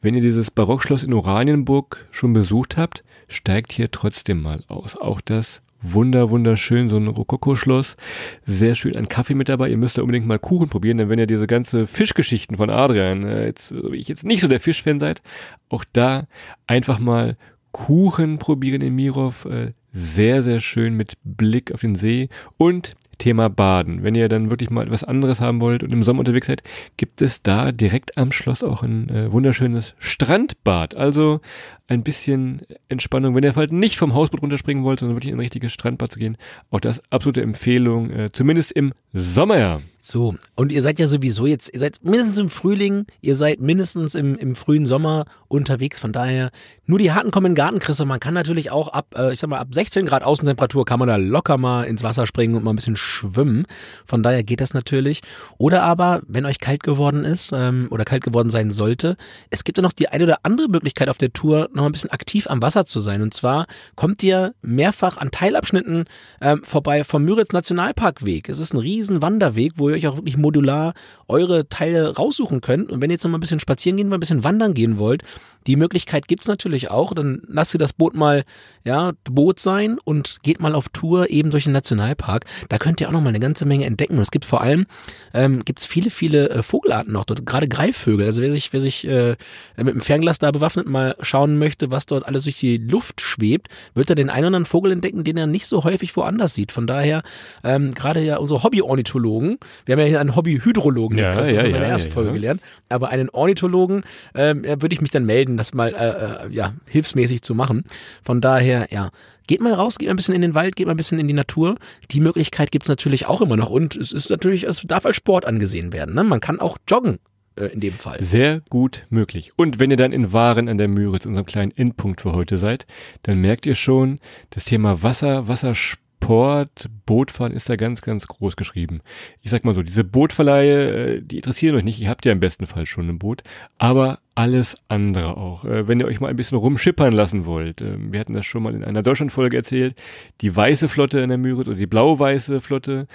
Wenn 0.00 0.14
ihr 0.14 0.22
dieses 0.22 0.50
Barockschloss 0.50 1.02
in 1.02 1.12
Oranienburg 1.12 2.06
schon 2.10 2.32
besucht 2.32 2.76
habt, 2.76 3.04
steigt 3.28 3.72
hier 3.72 3.90
trotzdem 3.90 4.42
mal 4.42 4.62
aus. 4.68 4.96
Auch 4.96 5.20
das 5.20 5.62
wunder, 5.82 6.30
wunderschön, 6.30 6.90
so 6.90 6.96
ein 6.96 7.06
Rokoko-Schloss. 7.06 7.96
Sehr 8.44 8.74
schön, 8.74 8.96
ein 8.96 9.08
Kaffee 9.08 9.34
mit 9.34 9.48
dabei. 9.48 9.68
Ihr 9.68 9.76
müsst 9.76 9.98
da 9.98 10.02
unbedingt 10.02 10.26
mal 10.26 10.38
Kuchen 10.38 10.68
probieren, 10.68 10.98
denn 10.98 11.08
wenn 11.08 11.18
ihr 11.18 11.26
diese 11.26 11.46
ganze 11.46 11.86
Fischgeschichten 11.86 12.56
von 12.56 12.70
Adrian, 12.70 13.24
äh, 13.24 13.46
jetzt, 13.46 13.68
so 13.68 13.92
wie 13.92 13.96
ich 13.96 14.08
jetzt 14.08 14.24
nicht 14.24 14.40
so 14.40 14.48
der 14.48 14.60
Fischfan 14.60 15.00
seid, 15.00 15.22
auch 15.68 15.84
da 15.92 16.26
einfach 16.66 16.98
mal 16.98 17.36
Kuchen 17.72 18.38
probieren 18.38 18.80
in 18.80 18.94
Mirov. 18.94 19.44
Äh, 19.44 19.72
sehr, 19.92 20.42
sehr 20.42 20.60
schön 20.60 20.94
mit 20.94 21.14
Blick 21.24 21.72
auf 21.72 21.80
den 21.80 21.94
See 21.94 22.28
und 22.58 22.92
Thema 23.18 23.48
Baden. 23.48 24.02
Wenn 24.02 24.14
ihr 24.14 24.28
dann 24.28 24.50
wirklich 24.50 24.70
mal 24.70 24.86
etwas 24.86 25.04
anderes 25.04 25.40
haben 25.40 25.60
wollt 25.60 25.82
und 25.82 25.92
im 25.92 26.02
Sommer 26.02 26.20
unterwegs 26.20 26.46
seid, 26.46 26.62
gibt 26.96 27.22
es 27.22 27.42
da 27.42 27.72
direkt 27.72 28.16
am 28.18 28.32
Schloss 28.32 28.62
auch 28.62 28.82
ein 28.82 29.08
äh, 29.08 29.32
wunderschönes 29.32 29.94
Strandbad. 29.98 30.96
Also 30.96 31.40
ein 31.88 32.02
bisschen 32.02 32.62
Entspannung, 32.88 33.34
wenn 33.34 33.44
ihr 33.44 33.54
halt 33.54 33.72
nicht 33.72 33.98
vom 33.98 34.14
Hausboot 34.14 34.42
runterspringen 34.42 34.82
wollt, 34.82 35.00
sondern 35.00 35.16
wirklich 35.16 35.30
in 35.30 35.36
ein 35.36 35.40
richtiges 35.40 35.72
Strandbad 35.72 36.12
zu 36.12 36.18
gehen. 36.18 36.36
Auch 36.70 36.80
das 36.80 37.00
absolute 37.10 37.42
Empfehlung, 37.42 38.10
äh, 38.10 38.32
zumindest 38.32 38.72
im 38.72 38.92
Sommer. 39.12 39.80
So, 40.00 40.36
und 40.54 40.70
ihr 40.70 40.82
seid 40.82 40.98
ja 41.00 41.08
sowieso 41.08 41.46
jetzt, 41.46 41.72
ihr 41.72 41.80
seid 41.80 41.98
mindestens 42.02 42.38
im 42.38 42.50
Frühling, 42.50 43.06
ihr 43.20 43.34
seid 43.34 43.60
mindestens 43.60 44.14
im, 44.14 44.36
im 44.36 44.54
frühen 44.54 44.86
Sommer 44.86 45.24
unterwegs, 45.48 45.98
von 45.98 46.12
daher 46.12 46.50
nur 46.84 46.98
die 46.98 47.12
Harten 47.12 47.32
kommen 47.32 47.46
in 47.46 47.52
den 47.52 47.56
Garten, 47.56 47.78
Chris, 47.80 48.00
und 48.00 48.06
man 48.06 48.20
kann 48.20 48.34
natürlich 48.34 48.70
auch 48.70 48.88
ab, 48.88 49.14
äh, 49.16 49.32
ich 49.32 49.40
sag 49.40 49.50
mal, 49.50 49.58
ab 49.58 49.68
16 49.72 50.06
Grad 50.06 50.22
Außentemperatur 50.22 50.84
kann 50.84 51.00
man 51.00 51.08
da 51.08 51.16
locker 51.16 51.56
mal 51.56 51.84
ins 51.84 52.04
Wasser 52.04 52.26
springen 52.26 52.54
und 52.54 52.62
mal 52.62 52.72
ein 52.72 52.76
bisschen 52.76 52.96
schwimmen, 53.06 53.66
von 54.04 54.22
daher 54.22 54.42
geht 54.42 54.60
das 54.60 54.74
natürlich. 54.74 55.22
Oder 55.58 55.82
aber, 55.82 56.20
wenn 56.26 56.44
euch 56.44 56.58
kalt 56.58 56.82
geworden 56.82 57.24
ist 57.24 57.52
ähm, 57.54 57.88
oder 57.90 58.04
kalt 58.04 58.24
geworden 58.24 58.50
sein 58.50 58.70
sollte, 58.70 59.16
es 59.50 59.64
gibt 59.64 59.78
ja 59.78 59.82
noch 59.82 59.92
die 59.92 60.08
eine 60.08 60.24
oder 60.24 60.38
andere 60.42 60.68
Möglichkeit 60.68 61.08
auf 61.08 61.18
der 61.18 61.32
Tour, 61.32 61.68
noch 61.72 61.86
ein 61.86 61.92
bisschen 61.92 62.10
aktiv 62.10 62.48
am 62.48 62.62
Wasser 62.62 62.86
zu 62.86 63.00
sein. 63.00 63.22
Und 63.22 63.32
zwar 63.32 63.66
kommt 63.94 64.22
ihr 64.22 64.54
mehrfach 64.62 65.16
an 65.16 65.30
Teilabschnitten 65.30 66.04
ähm, 66.40 66.62
vorbei 66.64 67.04
vom 67.04 67.24
Müritz 67.24 67.52
Nationalparkweg. 67.52 68.48
Es 68.48 68.58
ist 68.58 68.74
ein 68.74 68.78
riesen 68.78 69.22
Wanderweg, 69.22 69.72
wo 69.76 69.88
ihr 69.88 69.96
euch 69.96 70.06
auch 70.06 70.16
wirklich 70.16 70.36
modular 70.36 70.94
eure 71.28 71.68
Teile 71.68 72.14
raussuchen 72.16 72.60
könnt. 72.60 72.92
Und 72.92 73.00
wenn 73.00 73.10
ihr 73.10 73.14
jetzt 73.14 73.24
noch 73.24 73.30
mal 73.30 73.38
ein 73.38 73.40
bisschen 73.40 73.60
spazieren 73.60 73.96
gehen 73.96 74.10
wollt, 74.10 74.18
ein 74.18 74.20
bisschen 74.20 74.44
wandern 74.44 74.74
gehen 74.74 74.98
wollt, 74.98 75.22
die 75.66 75.76
Möglichkeit 75.76 76.28
gibt's 76.28 76.48
natürlich 76.48 76.90
auch. 76.90 77.14
Dann 77.14 77.42
lasst 77.48 77.74
ihr 77.74 77.78
das 77.78 77.92
Boot 77.92 78.14
mal, 78.14 78.44
ja, 78.84 79.12
Boot 79.24 79.58
sein 79.58 79.98
und 80.04 80.38
geht 80.42 80.60
mal 80.60 80.74
auf 80.74 80.88
Tour 80.90 81.28
eben 81.30 81.50
durch 81.50 81.64
den 81.64 81.72
Nationalpark. 81.72 82.44
Da 82.68 82.78
könnt 82.78 83.00
ihr 83.00 83.08
auch 83.08 83.12
noch 83.12 83.20
mal 83.20 83.30
eine 83.30 83.40
ganze 83.40 83.66
Menge 83.66 83.84
entdecken. 83.84 84.16
Und 84.16 84.22
es 84.22 84.30
gibt 84.30 84.44
vor 84.44 84.60
allem, 84.60 84.86
ähm, 85.34 85.64
gibt's 85.64 85.84
viele, 85.84 86.10
viele 86.10 86.50
äh, 86.50 86.62
Vogelarten 86.62 87.12
noch 87.12 87.24
dort, 87.24 87.44
gerade 87.44 87.66
Greifvögel. 87.66 88.26
Also 88.26 88.42
wer 88.42 88.52
sich, 88.52 88.72
wer 88.72 88.80
sich 88.80 89.06
äh, 89.06 89.36
mit 89.76 89.94
dem 89.94 90.00
Fernglas 90.00 90.38
da 90.38 90.52
bewaffnet 90.52 90.86
mal 90.88 91.16
schauen 91.20 91.58
möchte, 91.58 91.90
was 91.90 92.06
dort 92.06 92.26
alles 92.26 92.44
durch 92.44 92.58
die 92.58 92.78
Luft 92.78 93.20
schwebt, 93.20 93.68
wird 93.94 94.08
er 94.08 94.14
den 94.14 94.30
einen 94.30 94.38
oder 94.38 94.46
anderen 94.48 94.66
Vogel 94.66 94.92
entdecken, 94.92 95.24
den 95.24 95.36
er 95.36 95.46
nicht 95.46 95.66
so 95.66 95.82
häufig 95.82 96.16
woanders 96.16 96.54
sieht. 96.54 96.70
Von 96.70 96.86
daher, 96.86 97.22
ähm, 97.64 97.92
gerade 97.92 98.20
ja 98.20 98.36
unsere 98.36 98.62
Hobby-Ornithologen, 98.62 99.58
wir 99.84 99.94
haben 99.94 100.00
ja 100.00 100.06
hier 100.06 100.20
einen 100.20 100.36
Hobby-Hydrologen, 100.36 101.18
ja, 101.18 101.34
das 101.34 101.50
ja, 101.50 101.60
schon 101.60 101.70
in 101.70 101.80
der 101.80 101.88
ersten 101.88 102.12
Folge 102.12 102.32
gelernt, 102.32 102.60
aber 102.88 103.08
einen 103.08 103.30
Ornithologen 103.30 104.04
ähm, 104.34 104.64
würde 104.64 104.94
ich 104.94 105.00
mich 105.00 105.10
dann 105.10 105.26
melden, 105.26 105.55
das 105.56 105.74
mal 105.74 105.94
äh, 105.94 106.46
äh, 106.46 106.52
ja, 106.52 106.74
hilfsmäßig 106.86 107.42
zu 107.42 107.54
machen. 107.54 107.84
Von 108.22 108.40
daher, 108.40 108.88
ja, 108.90 109.10
Geht 109.46 109.60
mal 109.60 109.72
raus, 109.72 109.98
geht 109.98 110.08
mal 110.08 110.14
ein 110.14 110.16
bisschen 110.16 110.34
in 110.34 110.42
den 110.42 110.54
Wald, 110.54 110.74
geht 110.74 110.86
mal 110.86 110.94
ein 110.94 110.96
bisschen 110.96 111.20
in 111.20 111.28
die 111.28 111.34
Natur. 111.34 111.76
Die 112.10 112.20
Möglichkeit 112.20 112.72
gibt's 112.72 112.88
natürlich 112.88 113.26
auch 113.26 113.40
immer 113.40 113.56
noch. 113.56 113.70
Und 113.70 113.94
es 113.96 114.12
ist 114.12 114.28
natürlich, 114.28 114.64
es 114.64 114.82
darf 114.82 115.06
als 115.06 115.16
Sport 115.16 115.44
angesehen 115.44 115.92
werden. 115.92 116.14
Ne? 116.14 116.24
Man 116.24 116.40
kann 116.40 116.58
auch 116.58 116.78
joggen 116.88 117.18
äh, 117.54 117.66
in 117.66 117.80
dem 117.80 117.92
Fall. 117.92 118.20
Sehr 118.20 118.60
gut 118.70 119.06
möglich. 119.08 119.52
Und 119.56 119.78
wenn 119.78 119.90
ihr 119.90 119.96
dann 119.96 120.12
in 120.12 120.32
Waren 120.32 120.68
an 120.68 120.78
der 120.78 120.88
Müritz, 120.88 121.26
unserem 121.26 121.46
kleinen 121.46 121.70
Endpunkt 121.70 122.22
für 122.22 122.32
heute 122.32 122.58
seid, 122.58 122.86
dann 123.22 123.40
merkt 123.40 123.66
ihr 123.66 123.76
schon, 123.76 124.18
das 124.50 124.64
Thema 124.64 125.04
Wasser, 125.04 125.46
Wassersport, 125.46 126.00
Port, 126.20 126.88
Bootfahren 127.04 127.52
ist 127.52 127.68
da 127.68 127.76
ganz, 127.76 128.02
ganz 128.02 128.26
groß 128.26 128.56
geschrieben. 128.56 129.00
Ich 129.42 129.50
sag 129.50 129.64
mal 129.64 129.74
so, 129.74 129.82
diese 129.82 130.04
Bootverleihe, 130.04 131.16
äh, 131.16 131.22
die 131.22 131.36
interessieren 131.36 131.76
euch 131.76 131.84
nicht. 131.84 132.00
Ihr 132.00 132.08
habt 132.08 132.24
ja 132.24 132.32
im 132.32 132.40
besten 132.40 132.66
Fall 132.66 132.86
schon 132.86 133.08
ein 133.08 133.18
Boot. 133.18 133.42
Aber 133.78 134.18
alles 134.34 134.76
andere 134.88 135.36
auch. 135.36 135.64
Äh, 135.64 135.88
wenn 135.88 136.00
ihr 136.00 136.06
euch 136.06 136.20
mal 136.20 136.28
ein 136.28 136.36
bisschen 136.36 136.58
rumschippern 136.58 137.12
lassen 137.12 137.46
wollt. 137.46 137.80
Ähm, 137.80 138.12
wir 138.12 138.20
hatten 138.20 138.34
das 138.34 138.46
schon 138.46 138.62
mal 138.62 138.74
in 138.74 138.84
einer 138.84 139.02
Deutschlandfolge 139.02 139.56
erzählt. 139.56 139.94
Die 140.40 140.54
weiße 140.54 140.88
Flotte 140.88 141.20
in 141.20 141.28
der 141.28 141.38
Müritz 141.38 141.68
oder 141.68 141.76
die 141.76 141.86
blau-weiße 141.86 142.60
Flotte 142.60 143.06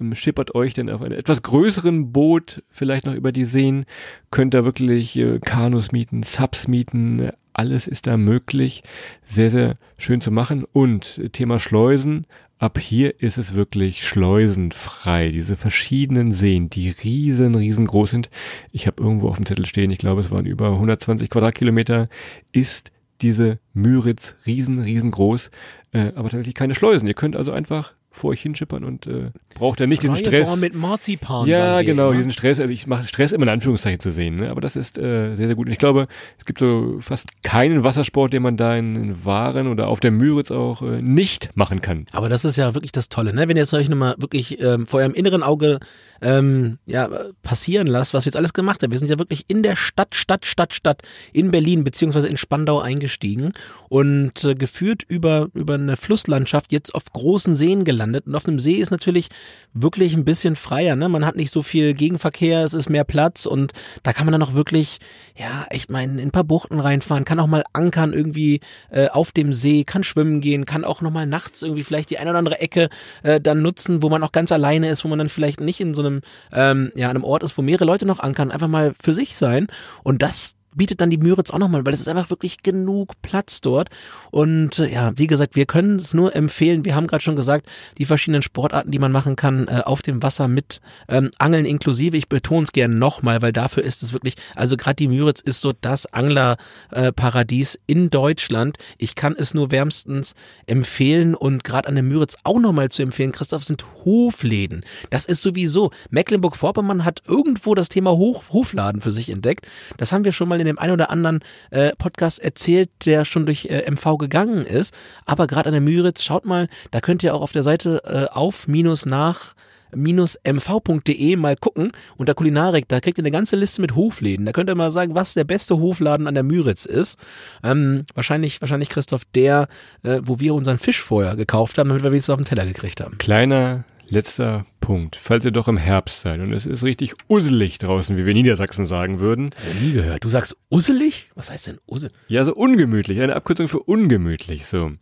ähm, 0.00 0.14
schippert 0.14 0.54
euch 0.54 0.74
dann 0.74 0.90
auf 0.90 1.02
einem 1.02 1.18
etwas 1.18 1.42
größeren 1.42 2.12
Boot 2.12 2.62
vielleicht 2.70 3.06
noch 3.06 3.14
über 3.14 3.32
die 3.32 3.44
Seen. 3.44 3.84
Könnt 4.30 4.54
da 4.54 4.64
wirklich 4.64 5.16
äh, 5.16 5.38
Kanus 5.38 5.92
mieten, 5.92 6.22
Subs 6.22 6.68
mieten, 6.68 7.30
alles 7.52 7.86
ist 7.86 8.06
da 8.06 8.16
möglich. 8.16 8.82
Sehr, 9.24 9.50
sehr 9.50 9.76
schön 9.98 10.20
zu 10.20 10.30
machen. 10.30 10.64
Und 10.72 11.20
Thema 11.32 11.58
Schleusen. 11.58 12.26
Ab 12.60 12.78
hier 12.78 13.22
ist 13.22 13.38
es 13.38 13.54
wirklich 13.54 14.06
schleusenfrei. 14.06 15.30
Diese 15.30 15.56
verschiedenen 15.56 16.32
Seen, 16.32 16.68
die 16.68 16.90
riesen, 16.90 17.54
riesengroß 17.54 18.10
sind. 18.10 18.28
Ich 18.70 18.86
habe 18.86 19.02
irgendwo 19.02 19.30
auf 19.30 19.36
dem 19.36 19.46
Zettel 19.46 19.64
stehen, 19.64 19.90
ich 19.90 19.96
glaube, 19.96 20.20
es 20.20 20.30
waren 20.30 20.44
über 20.44 20.72
120 20.72 21.30
Quadratkilometer, 21.30 22.10
ist 22.52 22.92
diese 23.22 23.60
Müritz 23.72 24.36
riesen, 24.44 24.78
riesengroß, 24.78 25.50
äh, 25.92 26.12
aber 26.14 26.28
tatsächlich 26.28 26.54
keine 26.54 26.74
Schleusen. 26.74 27.08
Ihr 27.08 27.14
könnt 27.14 27.34
also 27.34 27.50
einfach 27.50 27.94
vor 28.10 28.30
euch 28.30 28.42
hinschippern 28.42 28.82
und 28.84 29.06
äh, 29.06 29.30
braucht 29.54 29.80
ja 29.80 29.86
nicht 29.86 30.02
Freie 30.02 30.12
diesen 30.12 30.26
Stress. 30.26 30.48
Bar 30.48 30.56
mit 30.56 30.74
Marzipan. 30.74 31.46
Ja, 31.46 31.80
genau, 31.82 32.12
diesen 32.12 32.32
Stress. 32.32 32.58
Also 32.60 32.72
ich 32.72 32.86
mache 32.86 33.06
Stress 33.06 33.32
immer 33.32 33.44
in 33.44 33.50
Anführungszeichen 33.50 34.00
zu 34.00 34.10
sehen, 34.10 34.36
ne? 34.36 34.50
aber 34.50 34.60
das 34.60 34.74
ist 34.74 34.98
äh, 34.98 35.34
sehr, 35.36 35.46
sehr 35.46 35.54
gut. 35.54 35.66
Und 35.66 35.72
ich 35.72 35.78
glaube, 35.78 36.08
es 36.38 36.44
gibt 36.44 36.58
so 36.58 36.98
fast 37.00 37.42
keinen 37.42 37.84
Wassersport, 37.84 38.32
den 38.32 38.42
man 38.42 38.56
da 38.56 38.76
in, 38.76 38.96
in 38.96 39.24
Waren 39.24 39.68
oder 39.68 39.86
auf 39.86 40.00
der 40.00 40.10
Müritz 40.10 40.50
auch 40.50 40.82
äh, 40.82 41.00
nicht 41.00 41.50
machen 41.56 41.80
kann. 41.80 42.06
Aber 42.12 42.28
das 42.28 42.44
ist 42.44 42.56
ja 42.56 42.74
wirklich 42.74 42.92
das 42.92 43.08
Tolle, 43.08 43.32
ne? 43.32 43.48
Wenn 43.48 43.56
ihr 43.56 43.62
jetzt 43.62 43.74
euch 43.74 43.88
nochmal 43.88 44.16
wirklich 44.18 44.60
ähm, 44.60 44.86
vor 44.86 45.00
eurem 45.00 45.14
inneren 45.14 45.42
Auge 45.42 45.78
ähm, 46.22 46.78
ja, 46.86 47.08
passieren 47.42 47.86
lasst, 47.86 48.14
was 48.14 48.24
wir 48.24 48.30
jetzt 48.30 48.36
alles 48.36 48.52
gemacht 48.52 48.82
haben. 48.82 48.90
Wir 48.90 48.98
sind 48.98 49.10
ja 49.10 49.18
wirklich 49.18 49.44
in 49.48 49.62
der 49.62 49.76
Stadt, 49.76 50.14
Stadt, 50.14 50.46
Stadt, 50.46 50.74
Stadt 50.74 51.02
in 51.32 51.50
Berlin 51.50 51.84
beziehungsweise 51.84 52.28
in 52.28 52.36
Spandau 52.36 52.80
eingestiegen 52.80 53.52
und 53.88 54.44
äh, 54.44 54.54
geführt 54.54 55.02
über, 55.08 55.48
über 55.54 55.74
eine 55.74 55.96
Flusslandschaft 55.96 56.72
jetzt 56.72 56.94
auf 56.94 57.12
großen 57.12 57.54
Seen 57.54 57.84
gelandet. 57.84 58.26
Und 58.26 58.34
auf 58.34 58.46
einem 58.46 58.60
See 58.60 58.74
ist 58.74 58.90
natürlich 58.90 59.28
wirklich 59.72 60.14
ein 60.14 60.24
bisschen 60.24 60.56
freier. 60.56 60.96
Ne? 60.96 61.08
Man 61.08 61.24
hat 61.24 61.36
nicht 61.36 61.50
so 61.50 61.62
viel 61.62 61.94
Gegenverkehr, 61.94 62.64
es 62.64 62.74
ist 62.74 62.90
mehr 62.90 63.04
Platz 63.04 63.46
und 63.46 63.72
da 64.02 64.12
kann 64.12 64.26
man 64.26 64.32
dann 64.32 64.42
auch 64.42 64.54
wirklich, 64.54 64.98
ja, 65.36 65.64
echt 65.70 65.90
mal 65.90 66.02
in, 66.02 66.18
in 66.18 66.28
ein 66.28 66.30
paar 66.32 66.44
Buchten 66.44 66.80
reinfahren, 66.80 67.24
kann 67.24 67.40
auch 67.40 67.46
mal 67.46 67.64
ankern 67.72 68.12
irgendwie 68.12 68.60
äh, 68.90 69.08
auf 69.08 69.32
dem 69.32 69.52
See, 69.52 69.84
kann 69.84 70.04
schwimmen 70.04 70.40
gehen, 70.40 70.66
kann 70.66 70.84
auch 70.84 71.00
nochmal 71.00 71.26
nachts 71.26 71.62
irgendwie 71.62 71.84
vielleicht 71.84 72.10
die 72.10 72.18
eine 72.18 72.30
oder 72.30 72.38
andere 72.38 72.60
Ecke 72.60 72.88
äh, 73.22 73.40
dann 73.40 73.62
nutzen, 73.62 74.02
wo 74.02 74.08
man 74.08 74.22
auch 74.22 74.32
ganz 74.32 74.52
alleine 74.52 74.88
ist, 74.88 75.04
wo 75.04 75.08
man 75.08 75.18
dann 75.18 75.28
vielleicht 75.28 75.60
nicht 75.60 75.80
in 75.80 75.94
so 75.94 76.02
einem, 76.02 76.09
ähm, 76.52 76.92
ja, 76.94 77.10
einem 77.10 77.24
Ort 77.24 77.42
ist, 77.42 77.56
wo 77.56 77.62
mehrere 77.62 77.84
Leute 77.84 78.06
noch 78.06 78.20
ankern, 78.20 78.50
einfach 78.50 78.68
mal 78.68 78.94
für 79.00 79.14
sich 79.14 79.36
sein. 79.36 79.68
Und 80.02 80.22
das 80.22 80.56
bietet 80.74 81.00
dann 81.00 81.10
die 81.10 81.18
Müritz 81.18 81.50
auch 81.50 81.58
nochmal, 81.58 81.84
weil 81.84 81.94
es 81.94 82.00
ist 82.00 82.08
einfach 82.08 82.30
wirklich 82.30 82.62
genug 82.62 83.12
Platz 83.22 83.60
dort. 83.60 83.88
Und 84.30 84.78
äh, 84.78 84.92
ja, 84.92 85.12
wie 85.16 85.26
gesagt, 85.26 85.56
wir 85.56 85.66
können 85.66 85.96
es 85.96 86.14
nur 86.14 86.34
empfehlen. 86.36 86.84
Wir 86.84 86.94
haben 86.94 87.06
gerade 87.06 87.22
schon 87.22 87.36
gesagt, 87.36 87.66
die 87.98 88.04
verschiedenen 88.04 88.42
Sportarten, 88.42 88.90
die 88.90 88.98
man 88.98 89.12
machen 89.12 89.36
kann, 89.36 89.66
äh, 89.68 89.82
auf 89.84 90.02
dem 90.02 90.22
Wasser 90.22 90.48
mit 90.48 90.80
ähm, 91.08 91.30
Angeln 91.38 91.64
inklusive. 91.64 92.16
Ich 92.16 92.28
betone 92.28 92.64
es 92.64 92.72
gerne 92.72 92.94
nochmal, 92.94 93.42
weil 93.42 93.52
dafür 93.52 93.82
ist 93.82 94.02
es 94.02 94.12
wirklich, 94.12 94.34
also 94.54 94.76
gerade 94.76 94.96
die 94.96 95.08
Müritz 95.08 95.40
ist 95.40 95.60
so 95.60 95.72
das 95.72 96.06
Anglerparadies 96.06 97.74
äh, 97.74 97.78
in 97.86 98.10
Deutschland. 98.10 98.78
Ich 98.98 99.14
kann 99.14 99.34
es 99.36 99.54
nur 99.54 99.70
wärmstens 99.70 100.34
empfehlen 100.66 101.34
und 101.34 101.64
gerade 101.64 101.88
an 101.88 101.94
der 101.94 102.04
Müritz 102.04 102.36
auch 102.44 102.60
nochmal 102.60 102.90
zu 102.90 103.02
empfehlen, 103.02 103.32
Christoph, 103.32 103.64
sind 103.64 103.84
Hofläden. 104.04 104.84
Das 105.10 105.26
ist 105.26 105.42
sowieso, 105.42 105.90
Mecklenburg-Vorpommern 106.10 107.04
hat 107.04 107.22
irgendwo 107.26 107.74
das 107.74 107.88
Thema 107.88 108.12
Hof, 108.12 108.50
Hofladen 108.50 109.00
für 109.00 109.10
sich 109.10 109.30
entdeckt. 109.30 109.66
Das 109.96 110.12
haben 110.12 110.24
wir 110.24 110.32
schon 110.32 110.48
mal 110.48 110.59
in 110.60 110.66
dem 110.66 110.78
einen 110.78 110.92
oder 110.92 111.10
anderen 111.10 111.40
äh, 111.70 111.92
Podcast 111.96 112.38
erzählt, 112.38 112.90
der 113.04 113.24
schon 113.24 113.46
durch 113.46 113.66
äh, 113.66 113.90
MV 113.90 114.18
gegangen 114.18 114.64
ist. 114.64 114.94
Aber 115.26 115.46
gerade 115.46 115.66
an 115.66 115.72
der 115.72 115.80
Müritz, 115.80 116.22
schaut 116.22 116.44
mal, 116.44 116.68
da 116.90 117.00
könnt 117.00 117.22
ihr 117.22 117.34
auch 117.34 117.42
auf 117.42 117.52
der 117.52 117.62
Seite 117.62 118.02
äh, 118.04 118.34
auf 118.34 118.68
minus 118.68 119.06
nach 119.06 119.54
mv.de 119.94 121.36
mal 121.36 121.56
gucken 121.56 121.92
unter 122.16 122.34
Kulinarik, 122.34 122.88
da 122.88 123.00
kriegt 123.00 123.18
ihr 123.18 123.22
eine 123.22 123.30
ganze 123.30 123.56
Liste 123.56 123.80
mit 123.80 123.94
Hofläden. 123.94 124.46
Da 124.46 124.52
könnt 124.52 124.70
ihr 124.70 124.74
mal 124.74 124.90
sagen, 124.90 125.14
was 125.14 125.34
der 125.34 125.44
beste 125.44 125.78
Hofladen 125.78 126.26
an 126.26 126.34
der 126.34 126.42
Müritz 126.42 126.84
ist. 126.84 127.18
Ähm, 127.62 128.04
wahrscheinlich, 128.14 128.60
wahrscheinlich 128.60 128.88
Christoph, 128.88 129.24
der, 129.34 129.68
äh, 130.02 130.20
wo 130.22 130.40
wir 130.40 130.54
unseren 130.54 130.78
Fisch 130.78 131.00
vorher 131.00 131.36
gekauft 131.36 131.78
haben, 131.78 131.88
damit 131.88 132.02
wir 132.02 132.10
wenigstens 132.10 132.32
auf 132.32 132.40
den 132.40 132.46
Teller 132.46 132.66
gekriegt 132.66 133.00
haben. 133.00 133.18
Kleiner 133.18 133.84
letzter 134.10 134.66
Punkt. 134.80 135.16
Falls 135.16 135.44
ihr 135.44 135.50
doch 135.50 135.68
im 135.68 135.76
Herbst 135.76 136.22
seid 136.22 136.40
und 136.40 136.52
es 136.52 136.66
ist 136.66 136.84
richtig 136.84 137.14
usselig 137.28 137.78
draußen, 137.78 138.16
wie 138.16 138.26
wir 138.26 138.34
Niedersachsen 138.34 138.86
sagen 138.86 139.20
würden. 139.20 139.50
Ja, 139.66 139.80
nie 139.80 139.92
gehört. 139.92 140.24
Du 140.24 140.28
sagst 140.28 140.56
usselig? 140.68 141.30
Was 141.34 141.50
heißt 141.50 141.68
denn 141.68 141.78
usselig? 141.86 142.14
Ja, 142.28 142.44
so 142.44 142.54
ungemütlich. 142.54 143.20
Eine 143.20 143.36
Abkürzung 143.36 143.68
für 143.68 143.80
ungemütlich. 143.80 144.66
So 144.66 144.92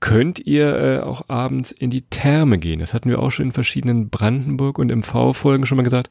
könnt 0.00 0.40
ihr 0.40 0.76
äh, 0.76 0.98
auch 1.00 1.28
abends 1.28 1.72
in 1.72 1.90
die 1.90 2.02
Therme 2.02 2.58
gehen. 2.58 2.80
Das 2.80 2.94
hatten 2.94 3.10
wir 3.10 3.20
auch 3.20 3.30
schon 3.30 3.46
in 3.46 3.52
verschiedenen 3.52 4.08
Brandenburg- 4.08 4.78
und 4.78 4.90
MV-Folgen 4.90 5.66
schon 5.66 5.76
mal 5.76 5.82
gesagt 5.82 6.08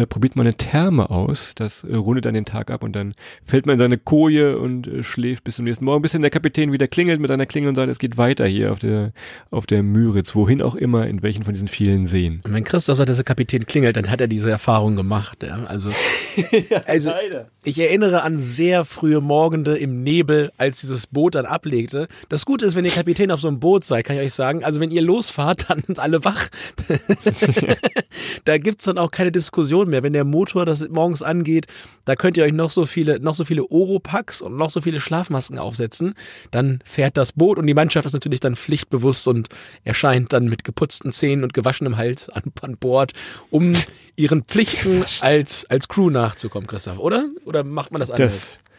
äh, 0.00 0.06
probiert 0.06 0.36
mal 0.36 0.42
eine 0.42 0.54
Therme 0.54 1.10
aus. 1.10 1.54
Das 1.54 1.84
äh, 1.84 1.94
rundet 1.94 2.24
dann 2.24 2.34
den 2.34 2.44
Tag 2.44 2.70
ab 2.70 2.82
und 2.82 2.94
dann 2.94 3.14
fällt 3.44 3.66
man 3.66 3.74
in 3.74 3.78
seine 3.78 3.98
Koje 3.98 4.58
und 4.58 4.86
äh, 4.86 5.02
schläft 5.02 5.44
bis 5.44 5.56
zum 5.56 5.64
nächsten 5.64 5.84
Morgen, 5.84 6.02
bis 6.02 6.12
dann 6.12 6.22
der 6.22 6.30
Kapitän 6.30 6.72
wieder 6.72 6.88
klingelt 6.88 7.20
mit 7.20 7.30
einer 7.30 7.46
Klingel 7.46 7.68
und 7.68 7.74
sagt, 7.74 7.90
es 7.90 7.98
geht 7.98 8.16
weiter 8.16 8.46
hier 8.46 8.72
auf 8.72 8.78
der, 8.78 9.12
auf 9.50 9.66
der 9.66 9.82
Müritz, 9.82 10.34
wohin 10.34 10.62
auch 10.62 10.74
immer, 10.74 11.06
in 11.06 11.22
welchen 11.22 11.44
von 11.44 11.54
diesen 11.54 11.68
vielen 11.68 12.06
Seen. 12.06 12.40
Und 12.44 12.54
wenn 12.54 12.64
Christoph 12.64 12.96
sagt, 12.96 13.10
dass 13.10 13.16
der 13.16 13.24
Kapitän 13.24 13.66
klingelt, 13.66 13.96
dann 13.96 14.10
hat 14.10 14.20
er 14.20 14.28
diese 14.28 14.50
Erfahrung 14.50 14.96
gemacht. 14.96 15.42
Ja? 15.42 15.64
Also, 15.66 15.90
ja, 16.70 16.82
also 16.86 17.12
ich 17.64 17.78
erinnere 17.78 18.22
an 18.22 18.38
sehr 18.38 18.84
frühe 18.84 19.20
Morgende 19.20 19.76
im 19.76 20.02
Nebel, 20.02 20.50
als 20.56 20.80
dieses 20.80 21.06
Boot 21.06 21.34
dann 21.34 21.46
ablegte. 21.46 22.08
Das 22.28 22.46
Gute 22.46 22.64
ist, 22.64 22.76
wenn 22.76 22.84
ihr 22.84 22.90
Kapitän 22.90 23.29
auf 23.30 23.40
so 23.40 23.48
einem 23.48 23.60
Boot 23.60 23.84
seid, 23.84 24.04
kann 24.04 24.16
ich 24.16 24.22
euch 24.22 24.34
sagen, 24.34 24.64
also 24.64 24.80
wenn 24.80 24.90
ihr 24.90 25.02
losfahrt, 25.02 25.66
dann 25.68 25.82
sind 25.86 25.98
alle 25.98 26.24
wach. 26.24 26.48
da 28.44 28.58
gibt's 28.58 28.84
dann 28.84 28.98
auch 28.98 29.10
keine 29.10 29.32
Diskussion 29.32 29.90
mehr. 29.90 30.02
Wenn 30.02 30.12
der 30.12 30.24
Motor 30.24 30.66
das 30.66 30.88
morgens 30.88 31.22
angeht, 31.22 31.66
da 32.04 32.16
könnt 32.16 32.36
ihr 32.36 32.44
euch 32.44 32.52
noch 32.52 32.70
so 32.70 32.86
viele, 32.86 33.20
noch 33.20 33.34
so 33.34 33.44
viele 33.44 33.64
Oropax 33.70 34.42
und 34.42 34.56
noch 34.56 34.70
so 34.70 34.80
viele 34.80 35.00
Schlafmasken 35.00 35.58
aufsetzen. 35.58 36.14
Dann 36.50 36.80
fährt 36.84 37.16
das 37.16 37.32
Boot 37.32 37.58
und 37.58 37.66
die 37.66 37.74
Mannschaft 37.74 38.06
ist 38.06 38.12
natürlich 38.12 38.40
dann 38.40 38.56
pflichtbewusst 38.56 39.28
und 39.28 39.48
erscheint 39.84 40.32
dann 40.32 40.48
mit 40.48 40.64
geputzten 40.64 41.12
Zähnen 41.12 41.44
und 41.44 41.54
gewaschenem 41.54 41.96
Hals 41.96 42.28
an, 42.28 42.42
an 42.62 42.76
Bord, 42.78 43.12
um 43.50 43.72
ihren 44.16 44.42
Pflichten 44.42 45.04
als, 45.20 45.64
als 45.68 45.88
Crew 45.88 46.10
nachzukommen, 46.10 46.66
Christoph, 46.66 46.98
oder? 46.98 47.28
Oder 47.44 47.64
macht 47.64 47.92
man 47.92 48.00
das 48.00 48.10
anders? 48.10 48.34
Das 48.34 48.69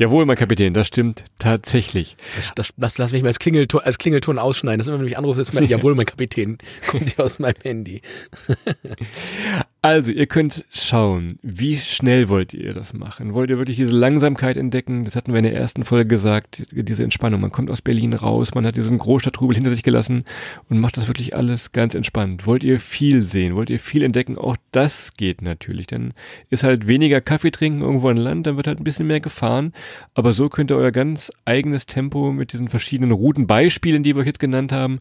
Jawohl, 0.00 0.24
mein 0.24 0.38
Kapitän, 0.38 0.72
das 0.72 0.86
stimmt 0.86 1.24
tatsächlich. 1.38 2.16
Das, 2.34 2.52
das, 2.54 2.72
das 2.78 2.96
lass 2.96 3.12
mich 3.12 3.20
mal 3.20 3.28
als 3.28 3.38
Klingelton, 3.38 3.82
als 3.82 3.98
Klingelton 3.98 4.38
ausschneiden. 4.38 4.78
Das 4.78 4.86
ist 4.86 4.88
immer, 4.88 4.98
wenn 4.98 5.04
mich 5.04 5.18
anrufst, 5.18 5.42
ist 5.42 5.52
mal, 5.52 5.62
jawohl, 5.66 5.94
mein 5.94 6.06
Kapitän, 6.06 6.56
kommt 6.86 7.10
hier 7.10 7.22
aus 7.22 7.38
meinem 7.38 7.60
Handy. 7.62 8.00
Also, 9.82 10.12
ihr 10.12 10.26
könnt 10.26 10.66
schauen, 10.70 11.38
wie 11.40 11.78
schnell 11.78 12.28
wollt 12.28 12.52
ihr 12.52 12.74
das 12.74 12.92
machen? 12.92 13.32
Wollt 13.32 13.48
ihr 13.48 13.56
wirklich 13.56 13.78
diese 13.78 13.94
Langsamkeit 13.94 14.58
entdecken? 14.58 15.04
Das 15.04 15.16
hatten 15.16 15.32
wir 15.32 15.38
in 15.38 15.44
der 15.44 15.54
ersten 15.54 15.84
Folge 15.84 16.06
gesagt, 16.06 16.64
diese 16.70 17.02
Entspannung. 17.02 17.40
Man 17.40 17.50
kommt 17.50 17.70
aus 17.70 17.80
Berlin 17.80 18.12
raus, 18.12 18.54
man 18.54 18.66
hat 18.66 18.76
diesen 18.76 18.98
Großstadtrubel 18.98 19.56
hinter 19.56 19.70
sich 19.70 19.82
gelassen 19.82 20.24
und 20.68 20.80
macht 20.80 20.98
das 20.98 21.08
wirklich 21.08 21.34
alles 21.34 21.72
ganz 21.72 21.94
entspannt. 21.94 22.44
Wollt 22.46 22.62
ihr 22.62 22.78
viel 22.78 23.22
sehen? 23.22 23.54
Wollt 23.54 23.70
ihr 23.70 23.80
viel 23.80 24.02
entdecken? 24.02 24.36
Auch 24.36 24.58
das 24.70 25.14
geht 25.14 25.40
natürlich. 25.40 25.86
Dann 25.86 26.12
ist 26.50 26.62
halt 26.62 26.86
weniger 26.86 27.22
Kaffee 27.22 27.50
trinken 27.50 27.80
irgendwo 27.80 28.10
an 28.10 28.18
Land, 28.18 28.46
dann 28.46 28.56
wird 28.56 28.66
halt 28.66 28.80
ein 28.80 28.84
bisschen 28.84 29.06
mehr 29.06 29.20
gefahren. 29.20 29.72
Aber 30.12 30.34
so 30.34 30.50
könnt 30.50 30.70
ihr 30.70 30.76
euer 30.76 30.92
ganz 30.92 31.32
eigenes 31.46 31.86
Tempo 31.86 32.32
mit 32.32 32.52
diesen 32.52 32.68
verschiedenen 32.68 33.12
Routenbeispielen, 33.12 34.02
die 34.02 34.14
wir 34.14 34.20
euch 34.20 34.26
jetzt 34.26 34.40
genannt 34.40 34.72
haben, 34.72 35.00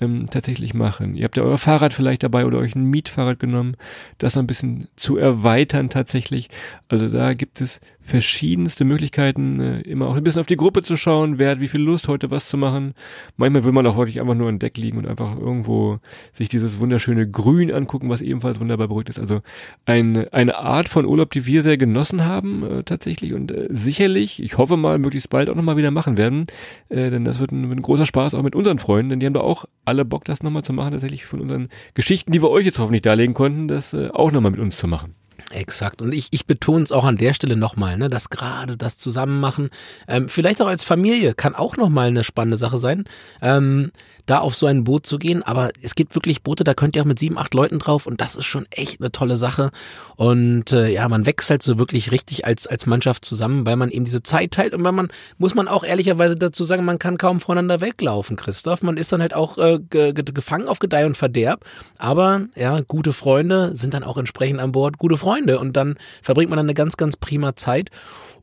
ähm, 0.00 0.28
tatsächlich 0.30 0.74
machen. 0.74 1.14
Ihr 1.14 1.24
habt 1.24 1.36
ja 1.36 1.42
euer 1.42 1.58
Fahrrad 1.58 1.94
vielleicht 1.94 2.22
dabei 2.22 2.44
oder 2.44 2.58
euch 2.58 2.74
ein 2.74 2.84
Mietfahrrad 2.84 3.38
genommen, 3.38 3.76
das 4.18 4.34
noch 4.34 4.42
ein 4.42 4.46
bisschen 4.46 4.88
zu 4.96 5.16
erweitern 5.16 5.90
tatsächlich. 5.90 6.50
Also 6.88 7.08
da 7.08 7.32
gibt 7.32 7.60
es 7.60 7.80
verschiedenste 8.06 8.84
Möglichkeiten, 8.84 9.60
äh, 9.60 9.80
immer 9.80 10.06
auch 10.06 10.16
ein 10.16 10.22
bisschen 10.22 10.40
auf 10.40 10.46
die 10.46 10.56
Gruppe 10.56 10.82
zu 10.82 10.96
schauen, 10.96 11.38
wer 11.38 11.50
hat 11.50 11.60
wie 11.60 11.68
viel 11.68 11.80
Lust, 11.80 12.06
heute 12.06 12.30
was 12.30 12.48
zu 12.48 12.56
machen. 12.56 12.94
Manchmal 13.36 13.64
will 13.64 13.72
man 13.72 13.86
auch 13.86 13.96
wirklich 13.96 14.20
einfach 14.20 14.34
nur 14.34 14.48
an 14.48 14.60
Deck 14.60 14.78
liegen 14.78 14.98
und 14.98 15.06
einfach 15.06 15.36
irgendwo 15.36 15.98
sich 16.32 16.48
dieses 16.48 16.78
wunderschöne 16.78 17.28
Grün 17.28 17.72
angucken, 17.72 18.08
was 18.08 18.22
ebenfalls 18.22 18.60
wunderbar 18.60 18.88
beruhigt 18.88 19.10
ist. 19.10 19.18
Also 19.18 19.40
ein, 19.86 20.28
eine 20.32 20.56
Art 20.56 20.88
von 20.88 21.04
Urlaub, 21.04 21.32
die 21.32 21.46
wir 21.46 21.64
sehr 21.64 21.76
genossen 21.76 22.24
haben 22.24 22.62
äh, 22.62 22.82
tatsächlich 22.84 23.34
und 23.34 23.50
äh, 23.50 23.66
sicherlich, 23.70 24.40
ich 24.40 24.56
hoffe 24.56 24.76
mal, 24.76 24.98
möglichst 24.98 25.28
bald 25.28 25.50
auch 25.50 25.56
nochmal 25.56 25.76
wieder 25.76 25.90
machen 25.90 26.16
werden, 26.16 26.46
äh, 26.88 27.10
denn 27.10 27.24
das 27.24 27.40
wird 27.40 27.50
ein, 27.50 27.70
ein 27.70 27.82
großer 27.82 28.06
Spaß 28.06 28.34
auch 28.34 28.42
mit 28.42 28.54
unseren 28.54 28.78
Freunden, 28.78 29.10
denn 29.10 29.20
die 29.20 29.26
haben 29.26 29.34
da 29.34 29.40
auch 29.40 29.64
alle 29.84 30.04
Bock, 30.04 30.24
das 30.24 30.44
nochmal 30.44 30.62
zu 30.62 30.72
machen, 30.72 30.92
tatsächlich 30.92 31.26
von 31.26 31.40
unseren 31.40 31.68
Geschichten, 31.94 32.30
die 32.30 32.40
wir 32.40 32.50
euch 32.50 32.64
jetzt 32.64 32.78
hoffentlich 32.78 33.02
darlegen 33.02 33.34
konnten, 33.34 33.66
das 33.66 33.94
äh, 33.94 34.10
auch 34.12 34.30
nochmal 34.30 34.52
mit 34.52 34.60
uns 34.60 34.76
zu 34.76 34.86
machen. 34.86 35.14
Exakt. 35.50 36.02
Und 36.02 36.12
ich, 36.12 36.28
ich 36.32 36.46
betone 36.46 36.82
es 36.82 36.92
auch 36.92 37.04
an 37.04 37.16
der 37.16 37.32
Stelle 37.32 37.56
nochmal, 37.56 37.96
ne, 37.96 38.08
dass 38.08 38.30
gerade 38.30 38.76
das 38.76 38.98
Zusammenmachen, 38.98 39.70
ähm, 40.08 40.28
vielleicht 40.28 40.60
auch 40.60 40.66
als 40.66 40.84
Familie, 40.84 41.34
kann 41.34 41.54
auch 41.54 41.76
nochmal 41.76 42.08
eine 42.08 42.24
spannende 42.24 42.56
Sache 42.56 42.78
sein. 42.78 43.04
Ähm, 43.40 43.92
da 44.26 44.38
auf 44.40 44.54
so 44.54 44.66
ein 44.66 44.84
Boot 44.84 45.06
zu 45.06 45.18
gehen. 45.18 45.42
Aber 45.42 45.70
es 45.82 45.94
gibt 45.94 46.14
wirklich 46.14 46.42
Boote, 46.42 46.64
da 46.64 46.74
könnt 46.74 46.96
ihr 46.96 47.02
auch 47.02 47.06
mit 47.06 47.18
sieben, 47.18 47.38
acht 47.38 47.54
Leuten 47.54 47.78
drauf 47.78 48.06
und 48.06 48.20
das 48.20 48.36
ist 48.36 48.44
schon 48.44 48.66
echt 48.70 49.00
eine 49.00 49.12
tolle 49.12 49.36
Sache. 49.36 49.70
Und 50.16 50.72
äh, 50.72 50.88
ja, 50.88 51.08
man 51.08 51.26
wächst 51.26 51.50
halt 51.50 51.62
so 51.62 51.78
wirklich 51.78 52.10
richtig 52.10 52.44
als, 52.44 52.66
als 52.66 52.86
Mannschaft 52.86 53.24
zusammen, 53.24 53.66
weil 53.66 53.76
man 53.76 53.90
eben 53.90 54.04
diese 54.04 54.22
Zeit 54.22 54.52
teilt 54.52 54.74
und 54.74 54.84
weil 54.84 54.92
man, 54.92 55.08
muss 55.38 55.54
man 55.54 55.68
auch 55.68 55.84
ehrlicherweise 55.84 56.36
dazu 56.36 56.64
sagen, 56.64 56.84
man 56.84 56.98
kann 56.98 57.18
kaum 57.18 57.40
voneinander 57.40 57.80
weglaufen, 57.80 58.36
Christoph. 58.36 58.82
Man 58.82 58.96
ist 58.96 59.12
dann 59.12 59.20
halt 59.20 59.34
auch 59.34 59.58
äh, 59.58 59.78
ge 59.78 60.12
gefangen 60.12 60.68
auf 60.68 60.78
Gedeih 60.78 61.06
und 61.06 61.16
Verderb. 61.16 61.64
Aber 61.98 62.46
ja, 62.56 62.80
gute 62.80 63.12
Freunde 63.12 63.74
sind 63.74 63.94
dann 63.94 64.04
auch 64.04 64.18
entsprechend 64.18 64.60
an 64.60 64.72
Bord 64.72 64.98
gute 64.98 65.16
Freunde 65.16 65.58
und 65.58 65.76
dann 65.76 65.96
verbringt 66.22 66.50
man 66.50 66.56
dann 66.56 66.66
eine 66.66 66.74
ganz, 66.74 66.96
ganz 66.96 67.16
prima 67.16 67.56
Zeit. 67.56 67.90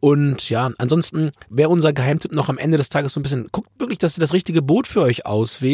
Und 0.03 0.49
ja, 0.49 0.69
ansonsten 0.79 1.31
wäre 1.49 1.69
unser 1.69 1.93
Geheimtipp 1.93 2.33
noch 2.33 2.49
am 2.49 2.57
Ende 2.57 2.75
des 2.75 2.89
Tages 2.89 3.13
so 3.13 3.21
ein 3.21 3.23
bisschen, 3.23 3.47
guckt 3.53 3.69
wirklich, 3.79 3.99
dass 3.99 4.17
ihr 4.17 4.19
das 4.19 4.33
richtige 4.33 4.61
Boot 4.61 4.85
für 4.85 5.01
euch 5.01 5.25
auswählt. 5.25 5.72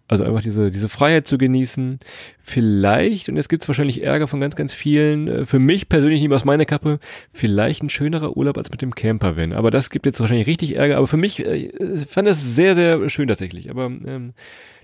Also 0.10 0.24
einfach 0.24 0.41
diese, 0.41 0.72
diese 0.72 0.89
Freiheit 0.89 1.28
zu 1.28 1.38
genießen. 1.38 2.00
Vielleicht, 2.39 3.30
und 3.30 3.36
jetzt 3.36 3.48
gibt 3.48 3.62
es 3.62 3.69
wahrscheinlich 3.69 4.04
Ärger 4.04 4.28
von 4.28 4.39
ganz, 4.39 4.56
ganz 4.56 4.74
vielen, 4.74 5.28
äh, 5.28 5.45
für 5.45 5.60
mich 5.60 5.88
persönlich 5.88 6.19
nicht 6.19 6.32
aus 6.32 6.45
meiner 6.45 6.65
Kappe, 6.65 7.00
vielleicht 7.32 7.84
ein 7.84 7.89
schönerer 7.89 8.36
Urlaub 8.36 8.58
als 8.58 8.72
mit 8.72 8.82
dem 8.82 8.95
Camper-Van. 8.95 9.54
Aber 9.54 9.69
das 9.69 9.91
gibt 9.91 10.08
jetzt 10.08 10.19
wahrscheinlich 10.19 10.48
richtig 10.48 10.76
Ärger. 10.76 10.98
Aber 10.98 11.06
für 11.06 11.17
mich, 11.17 11.45
äh, 11.45 11.56
ich 11.56 12.06
fand 12.08 12.28
das 12.28 12.41
sehr, 12.41 12.74
sehr 12.74 13.08
schön 13.10 13.28
tatsächlich. 13.28 13.69
Aber 13.69 13.86
ähm, 13.86 14.34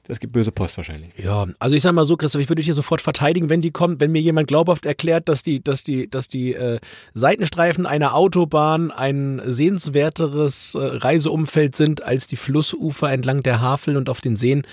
das 0.07 0.19
gibt 0.19 0.33
böse 0.33 0.51
Post 0.51 0.77
wahrscheinlich. 0.77 1.11
Ja, 1.17 1.47
also 1.59 1.75
ich 1.75 1.81
sag 1.81 1.93
mal 1.93 2.05
so, 2.05 2.15
Christoph, 2.17 2.41
ich 2.41 2.49
würde 2.49 2.59
dich 2.59 2.65
hier 2.65 2.73
sofort 2.73 3.01
verteidigen, 3.01 3.49
wenn 3.49 3.61
die 3.61 3.71
kommt, 3.71 3.99
wenn 3.99 4.11
mir 4.11 4.21
jemand 4.21 4.47
glaubhaft 4.47 4.85
erklärt, 4.85 5.27
dass 5.29 5.43
die, 5.43 5.63
dass 5.63 5.83
die, 5.83 6.09
dass 6.09 6.27
die 6.27 6.53
äh, 6.53 6.79
Seitenstreifen 7.13 7.85
einer 7.85 8.15
Autobahn 8.15 8.91
ein 8.91 9.41
sehenswerteres 9.45 10.75
äh, 10.75 10.79
Reiseumfeld 10.79 11.75
sind 11.75 12.03
als 12.03 12.27
die 12.27 12.35
Flussufer 12.35 13.11
entlang 13.11 13.43
der 13.43 13.61
Havel 13.61 13.97
und 13.97 14.09
auf 14.09 14.21
den 14.21 14.35
Seen. 14.35 14.63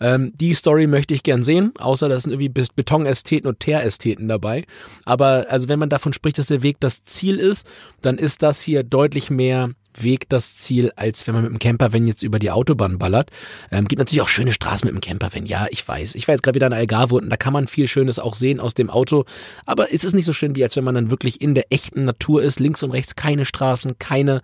Ähm, 0.00 0.32
die 0.34 0.54
Story 0.54 0.86
möchte 0.86 1.14
ich 1.14 1.22
gern 1.22 1.44
sehen, 1.44 1.72
außer 1.78 2.08
da 2.08 2.18
sind 2.18 2.32
irgendwie 2.32 2.64
Betonästheten 2.74 3.48
und 3.48 3.60
Teerästheten 3.60 4.28
dabei. 4.28 4.64
Aber 5.04 5.46
also 5.48 5.68
wenn 5.68 5.78
man 5.78 5.88
davon 5.88 6.12
spricht, 6.12 6.38
dass 6.38 6.48
der 6.48 6.62
Weg 6.62 6.78
das 6.80 7.04
Ziel 7.04 7.36
ist, 7.36 7.66
dann 8.00 8.18
ist 8.18 8.42
das 8.42 8.60
hier 8.60 8.82
deutlich 8.82 9.30
mehr 9.30 9.70
Weg 9.98 10.28
das 10.28 10.56
Ziel, 10.56 10.92
als 10.96 11.26
wenn 11.26 11.34
man 11.34 11.44
mit 11.44 11.52
dem 11.52 11.58
Campervan 11.58 12.06
jetzt 12.06 12.22
über 12.22 12.38
die 12.38 12.50
Autobahn 12.50 12.98
ballert. 12.98 13.30
Ähm, 13.70 13.88
gibt 13.88 13.98
natürlich 13.98 14.22
auch 14.22 14.28
schöne 14.28 14.52
Straßen 14.52 14.86
mit 14.86 14.94
dem 14.94 15.00
Campervan. 15.00 15.46
Ja, 15.46 15.66
ich 15.70 15.86
weiß. 15.86 16.14
Ich 16.14 16.26
jetzt 16.26 16.42
gerade 16.42 16.56
wieder 16.56 16.66
in 16.66 16.72
Algarve 16.72 17.16
und 17.16 17.30
da 17.30 17.36
kann 17.36 17.52
man 17.52 17.68
viel 17.68 17.88
Schönes 17.88 18.18
auch 18.18 18.34
sehen 18.34 18.60
aus 18.60 18.74
dem 18.74 18.90
Auto. 18.90 19.24
Aber 19.66 19.92
es 19.92 20.04
ist 20.04 20.14
nicht 20.14 20.24
so 20.24 20.32
schön, 20.32 20.54
wie 20.54 20.62
als 20.62 20.76
wenn 20.76 20.84
man 20.84 20.94
dann 20.94 21.10
wirklich 21.10 21.40
in 21.40 21.54
der 21.54 21.72
echten 21.72 22.04
Natur 22.04 22.42
ist. 22.42 22.60
Links 22.60 22.82
und 22.82 22.92
rechts 22.92 23.16
keine 23.16 23.44
Straßen, 23.44 23.98
keine 23.98 24.42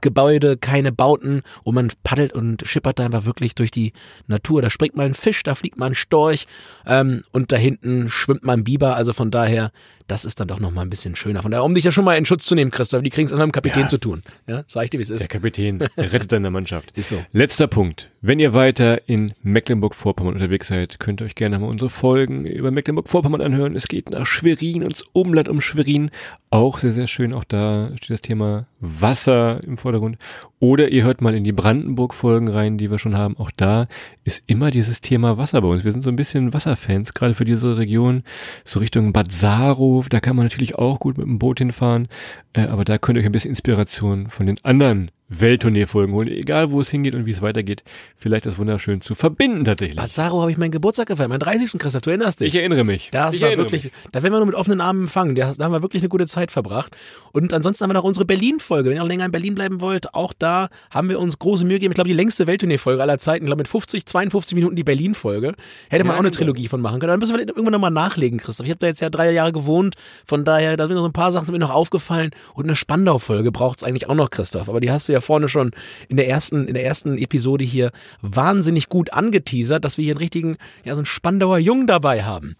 Gebäude, 0.00 0.56
keine 0.56 0.92
Bauten 0.92 1.42
und 1.62 1.74
man 1.74 1.92
paddelt 2.02 2.32
und 2.32 2.66
schippert 2.66 2.98
da 2.98 3.04
einfach 3.04 3.24
wirklich 3.24 3.54
durch 3.54 3.70
die 3.70 3.92
Natur. 4.26 4.62
Da 4.62 4.70
springt 4.70 4.96
mal 4.96 5.06
ein 5.06 5.14
Fisch, 5.14 5.42
da 5.42 5.54
fliegt 5.54 5.78
mal 5.78 5.86
ein 5.86 5.94
Storch 5.94 6.46
ähm, 6.86 7.24
und 7.32 7.52
da 7.52 7.56
hinten 7.56 8.08
schwimmt 8.08 8.44
mal 8.44 8.54
ein 8.54 8.64
Biber. 8.64 8.96
Also 8.96 9.12
von 9.12 9.30
daher 9.30 9.72
das 10.10 10.24
ist 10.24 10.40
dann 10.40 10.48
doch 10.48 10.58
noch 10.58 10.72
mal 10.72 10.82
ein 10.82 10.90
bisschen 10.90 11.14
schöner. 11.14 11.42
Von 11.42 11.52
daher, 11.52 11.64
um 11.64 11.74
dich 11.74 11.84
ja 11.84 11.92
schon 11.92 12.04
mal 12.04 12.16
in 12.16 12.24
Schutz 12.24 12.44
zu 12.44 12.56
nehmen, 12.56 12.72
Christoph, 12.72 13.02
die 13.02 13.10
kriegen 13.10 13.26
es 13.26 13.32
mit 13.32 13.40
dem 13.40 13.52
Kapitän 13.52 13.82
ja. 13.82 13.88
zu 13.88 13.98
tun. 13.98 14.22
Ja, 14.48 14.64
sag 14.66 14.84
ich 14.84 14.90
dir, 14.90 14.98
wie 14.98 15.02
es 15.02 15.10
ist. 15.10 15.20
Der 15.20 15.28
Kapitän 15.28 15.80
rettet 15.96 16.32
deine 16.32 16.50
Mannschaft. 16.50 16.90
Ist 16.96 17.10
so. 17.10 17.24
Letzter 17.32 17.68
Punkt. 17.68 18.10
Wenn 18.20 18.38
ihr 18.38 18.52
weiter 18.52 19.08
in 19.08 19.32
Mecklenburg-Vorpommern 19.42 20.34
unterwegs 20.34 20.68
seid, 20.68 20.98
könnt 20.98 21.22
ihr 21.22 21.26
euch 21.26 21.34
gerne 21.36 21.58
mal 21.58 21.68
unsere 21.68 21.90
Folgen 21.90 22.44
über 22.44 22.70
Mecklenburg-Vorpommern 22.70 23.40
anhören. 23.40 23.76
Es 23.76 23.88
geht 23.88 24.10
nach 24.10 24.26
Schwerin, 24.26 24.82
ins 24.82 25.04
Umland 25.12 25.48
um 25.48 25.60
Schwerin. 25.60 26.10
Auch 26.50 26.78
sehr, 26.78 26.90
sehr 26.90 27.06
schön. 27.06 27.32
Auch 27.32 27.44
da 27.44 27.90
steht 27.96 28.10
das 28.10 28.20
Thema 28.20 28.66
Wasser 28.80 29.60
im 29.64 29.78
Vordergrund. 29.78 30.18
Oder 30.58 30.88
ihr 30.88 31.04
hört 31.04 31.22
mal 31.22 31.34
in 31.34 31.44
die 31.44 31.52
Brandenburg-Folgen 31.52 32.48
rein, 32.48 32.76
die 32.76 32.90
wir 32.90 32.98
schon 32.98 33.16
haben. 33.16 33.38
Auch 33.38 33.50
da 33.56 33.86
ist 34.24 34.42
immer 34.46 34.70
dieses 34.70 35.00
Thema 35.00 35.38
Wasser 35.38 35.62
bei 35.62 35.68
uns. 35.68 35.84
Wir 35.84 35.92
sind 35.92 36.02
so 36.02 36.10
ein 36.10 36.16
bisschen 36.16 36.52
Wasserfans, 36.52 37.14
gerade 37.14 37.34
für 37.34 37.46
diese 37.46 37.78
Region, 37.78 38.24
so 38.64 38.80
Richtung 38.80 39.12
Bad 39.12 39.32
Saro. 39.32 39.99
Da 40.08 40.20
kann 40.20 40.36
man 40.36 40.46
natürlich 40.46 40.76
auch 40.76 41.00
gut 41.00 41.18
mit 41.18 41.26
dem 41.26 41.38
Boot 41.38 41.58
hinfahren. 41.58 42.08
Äh, 42.52 42.62
aber 42.62 42.84
da 42.84 42.98
könnt 42.98 43.16
ihr 43.16 43.20
euch 43.20 43.26
ein 43.26 43.32
bisschen 43.32 43.50
Inspiration 43.50 44.28
von 44.30 44.46
den 44.46 44.62
anderen 44.64 45.10
Welttournee-Folgen 45.30 46.12
holen, 46.12 46.28
egal 46.28 46.70
wo 46.70 46.80
es 46.80 46.90
hingeht 46.90 47.14
und 47.14 47.24
wie 47.24 47.30
es 47.30 47.40
weitergeht. 47.40 47.84
Vielleicht 48.16 48.46
das 48.46 48.58
wunderschön 48.58 49.00
zu 49.00 49.14
verbinden 49.14 49.64
tatsächlich. 49.64 49.96
Bazaro 49.96 50.40
habe 50.40 50.50
ich 50.50 50.58
meinen 50.58 50.72
Geburtstag 50.72 51.06
gefeiert, 51.06 51.28
meinen 51.28 51.40
30. 51.40 51.78
Christoph, 51.78 52.02
du 52.02 52.10
erinnerst 52.10 52.40
dich. 52.40 52.48
Ich 52.48 52.56
erinnere 52.56 52.84
mich. 52.84 53.10
Das 53.12 53.36
ich 53.36 53.42
war 53.42 53.56
wirklich, 53.56 53.84
mich. 53.84 53.92
da 54.12 54.22
werden 54.22 54.32
wir 54.32 54.38
nur 54.38 54.46
mit 54.46 54.56
offenen 54.56 54.80
Armen 54.80 55.02
empfangen. 55.02 55.34
Da, 55.36 55.46
haben 55.46 55.72
wir 55.72 55.82
wirklich 55.82 56.02
eine 56.02 56.08
gute 56.08 56.26
Zeit 56.26 56.50
verbracht. 56.50 56.96
Und 57.32 57.52
ansonsten 57.52 57.84
haben 57.84 57.90
wir 57.90 57.94
noch 57.94 58.04
unsere 58.04 58.24
Berlin-Folge. 58.24 58.90
Wenn 58.90 58.96
ihr 58.96 59.02
auch 59.02 59.08
länger 59.08 59.24
in 59.24 59.32
Berlin 59.32 59.54
bleiben 59.54 59.80
wollt, 59.80 60.14
auch 60.14 60.32
da 60.36 60.68
haben 60.90 61.08
wir 61.08 61.20
uns 61.20 61.38
große 61.38 61.64
Mühe 61.64 61.74
gegeben. 61.74 61.92
Ich 61.92 61.94
glaube, 61.94 62.08
die 62.08 62.14
längste 62.14 62.48
Welttournee-Folge 62.48 63.00
aller 63.00 63.18
Zeiten. 63.18 63.44
Ich 63.44 63.48
glaube, 63.48 63.60
mit 63.60 63.68
50, 63.68 64.06
52 64.06 64.56
Minuten 64.56 64.74
die 64.74 64.84
Berlin-Folge. 64.84 65.54
Hätte 65.88 66.04
man 66.04 66.14
ja, 66.14 66.18
auch 66.18 66.24
eine 66.24 66.32
Trilogie 66.32 66.66
von 66.66 66.80
machen 66.80 66.98
können. 66.98 67.10
Dann 67.10 67.20
müssen 67.20 67.36
wir 67.36 67.46
irgendwann 67.46 67.72
nochmal 67.72 67.92
nachlegen, 67.92 68.38
Christoph. 68.38 68.66
Ich 68.66 68.70
habe 68.70 68.80
da 68.80 68.88
jetzt 68.88 69.00
ja 69.00 69.10
drei 69.10 69.30
Jahre 69.30 69.52
gewohnt. 69.52 69.94
Von 70.26 70.44
daher, 70.44 70.76
da 70.76 70.88
sind 70.88 70.96
noch 70.96 71.04
ein 71.04 71.12
paar 71.12 71.30
Sachen 71.30 71.46
sind 71.46 71.52
mir 71.52 71.60
noch 71.60 71.70
aufgefallen. 71.70 72.30
Und 72.54 72.64
eine 72.64 72.74
Spandau-Folge 72.74 73.52
braucht 73.52 73.78
es 73.78 73.84
eigentlich 73.84 74.08
auch 74.08 74.14
noch, 74.14 74.30
Christoph. 74.30 74.68
Aber 74.68 74.80
die 74.80 74.90
hast 74.90 75.08
du 75.08 75.12
ja 75.12 75.19
vorne 75.20 75.48
schon 75.48 75.72
in 76.08 76.16
der 76.16 76.28
ersten, 76.28 76.66
in 76.66 76.74
der 76.74 76.84
ersten 76.84 77.18
Episode 77.18 77.64
hier 77.64 77.90
wahnsinnig 78.22 78.88
gut 78.88 79.12
angeteasert, 79.12 79.84
dass 79.84 79.96
wir 79.96 80.04
hier 80.04 80.14
einen 80.14 80.20
richtigen, 80.20 80.56
ja, 80.84 80.94
so 80.94 81.00
einen 81.00 81.06
Spandauer 81.06 81.58
Jung 81.58 81.86
dabei 81.86 82.24
haben. 82.24 82.56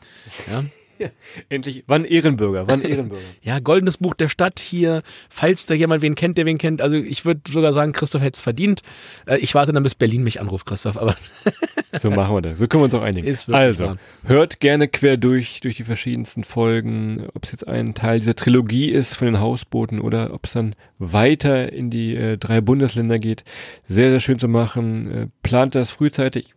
Ja. 0.51 0.65
Ja, 1.01 1.09
endlich, 1.49 1.85
wann 1.87 2.05
Ehrenbürger, 2.05 2.69
wann 2.69 2.83
Ehrenbürger. 2.91 3.25
ja, 3.43 3.59
goldenes 3.59 3.99
Buch 3.99 4.15
der 4.15 4.29
Stadt 4.29 4.61
hier, 4.61 5.03
falls 5.31 5.67
da 5.67 5.75
jemand 5.75 6.03
wen 6.03 6.15
kennt, 6.15 6.37
der 6.37 6.45
wen 6.45 6.59
kennt. 6.59 6.83
Also 6.83 6.97
ich 6.97 7.25
würde 7.25 7.41
sogar 7.51 7.73
sagen, 7.73 7.93
Christoph 7.93 8.23
hätte 8.23 8.37
es 8.37 8.41
verdient. 8.43 8.83
Äh, 9.27 9.39
ich 9.39 9.55
warte 9.55 9.73
dann, 9.73 9.83
bis 9.83 9.95
Berlin 9.95 10.23
mich 10.23 10.41
anruft, 10.41 10.67
Christoph, 10.67 10.99
aber. 10.99 11.17
so 11.99 12.11
machen 12.11 12.37
wir 12.37 12.43
das. 12.43 12.59
So 12.59 12.69
können 12.69 12.83
wir 12.83 12.85
uns 12.87 12.95
auch 12.95 13.03
einigen. 13.03 13.27
also, 13.53 13.87
wahr. 13.87 13.99
hört 14.25 14.61
gerne 14.61 14.89
quer 14.89 15.17
durch, 15.17 15.61
durch 15.61 15.77
die 15.77 15.85
verschiedensten 15.85 16.45
Folgen, 16.45 17.27
ob 17.35 17.45
es 17.45 17.53
jetzt 17.53 17.67
ein 17.67 17.95
Teil 17.95 18.19
dieser 18.19 18.37
Trilogie 18.37 18.91
ist 18.91 19.15
von 19.15 19.27
den 19.27 19.41
Hausbooten 19.41 20.01
oder 20.01 20.35
ob 20.35 20.45
es 20.45 20.53
dann 20.53 20.75
weiter 20.99 21.73
in 21.73 21.89
die 21.89 22.15
äh, 22.15 22.37
drei 22.37 22.61
Bundesländer 22.61 23.19
geht. 23.19 23.45
Sehr, 23.89 24.11
sehr 24.11 24.21
schön 24.21 24.39
zu 24.39 24.49
machen. 24.49 25.11
Äh, 25.11 25.27
plant 25.43 25.75
das 25.75 25.91
frühzeitig. 25.91 26.55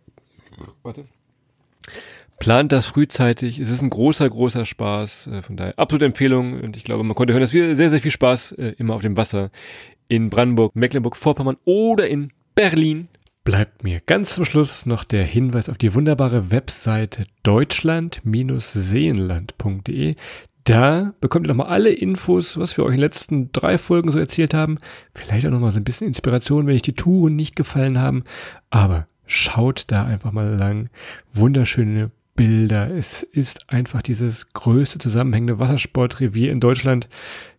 Warte. 0.82 1.06
Plant 2.38 2.72
das 2.72 2.86
frühzeitig. 2.86 3.58
Es 3.58 3.70
ist 3.70 3.82
ein 3.82 3.90
großer, 3.90 4.28
großer 4.28 4.64
Spaß. 4.64 5.28
Äh, 5.28 5.42
von 5.42 5.56
daher 5.56 5.78
absolute 5.78 6.06
Empfehlung. 6.06 6.60
Und 6.60 6.76
ich 6.76 6.84
glaube, 6.84 7.04
man 7.04 7.14
konnte 7.14 7.32
hören, 7.32 7.42
dass 7.42 7.52
wir 7.52 7.76
sehr, 7.76 7.90
sehr 7.90 8.00
viel 8.00 8.10
Spaß 8.10 8.52
äh, 8.52 8.74
immer 8.78 8.94
auf 8.94 9.02
dem 9.02 9.16
Wasser 9.16 9.50
in 10.08 10.30
Brandenburg, 10.30 10.74
Mecklenburg-Vorpommern 10.76 11.56
oder 11.64 12.08
in 12.08 12.32
Berlin. 12.54 13.08
Bleibt 13.44 13.84
mir 13.84 14.00
ganz 14.00 14.34
zum 14.34 14.46
Schluss 14.46 14.86
noch 14.86 15.04
der 15.04 15.24
Hinweis 15.24 15.68
auf 15.68 15.76
die 15.76 15.92
wunderbare 15.94 16.50
Webseite 16.50 17.26
deutschland-seenland.de. 17.42 20.14
Da 20.64 21.12
bekommt 21.20 21.46
ihr 21.46 21.48
nochmal 21.48 21.66
alle 21.66 21.90
Infos, 21.90 22.58
was 22.58 22.78
wir 22.78 22.84
euch 22.84 22.92
in 22.92 22.96
den 22.96 23.02
letzten 23.02 23.52
drei 23.52 23.76
Folgen 23.76 24.10
so 24.10 24.18
erzählt 24.18 24.54
haben. 24.54 24.78
Vielleicht 25.14 25.46
auch 25.46 25.50
nochmal 25.50 25.72
so 25.72 25.76
ein 25.76 25.84
bisschen 25.84 26.06
Inspiration, 26.06 26.66
wenn 26.66 26.74
euch 26.74 26.80
die 26.80 26.94
Touren 26.94 27.36
nicht 27.36 27.54
gefallen 27.54 28.00
haben. 28.00 28.24
Aber 28.70 29.06
schaut 29.26 29.84
da 29.88 30.06
einfach 30.06 30.32
mal 30.32 30.54
lang. 30.54 30.88
Wunderschöne 31.34 32.12
Bilder. 32.34 32.90
Es 32.90 33.22
ist 33.22 33.70
einfach 33.70 34.02
dieses 34.02 34.52
größte 34.52 34.98
zusammenhängende 34.98 35.58
Wassersportrevier 35.58 36.50
in 36.50 36.60
Deutschland. 36.60 37.08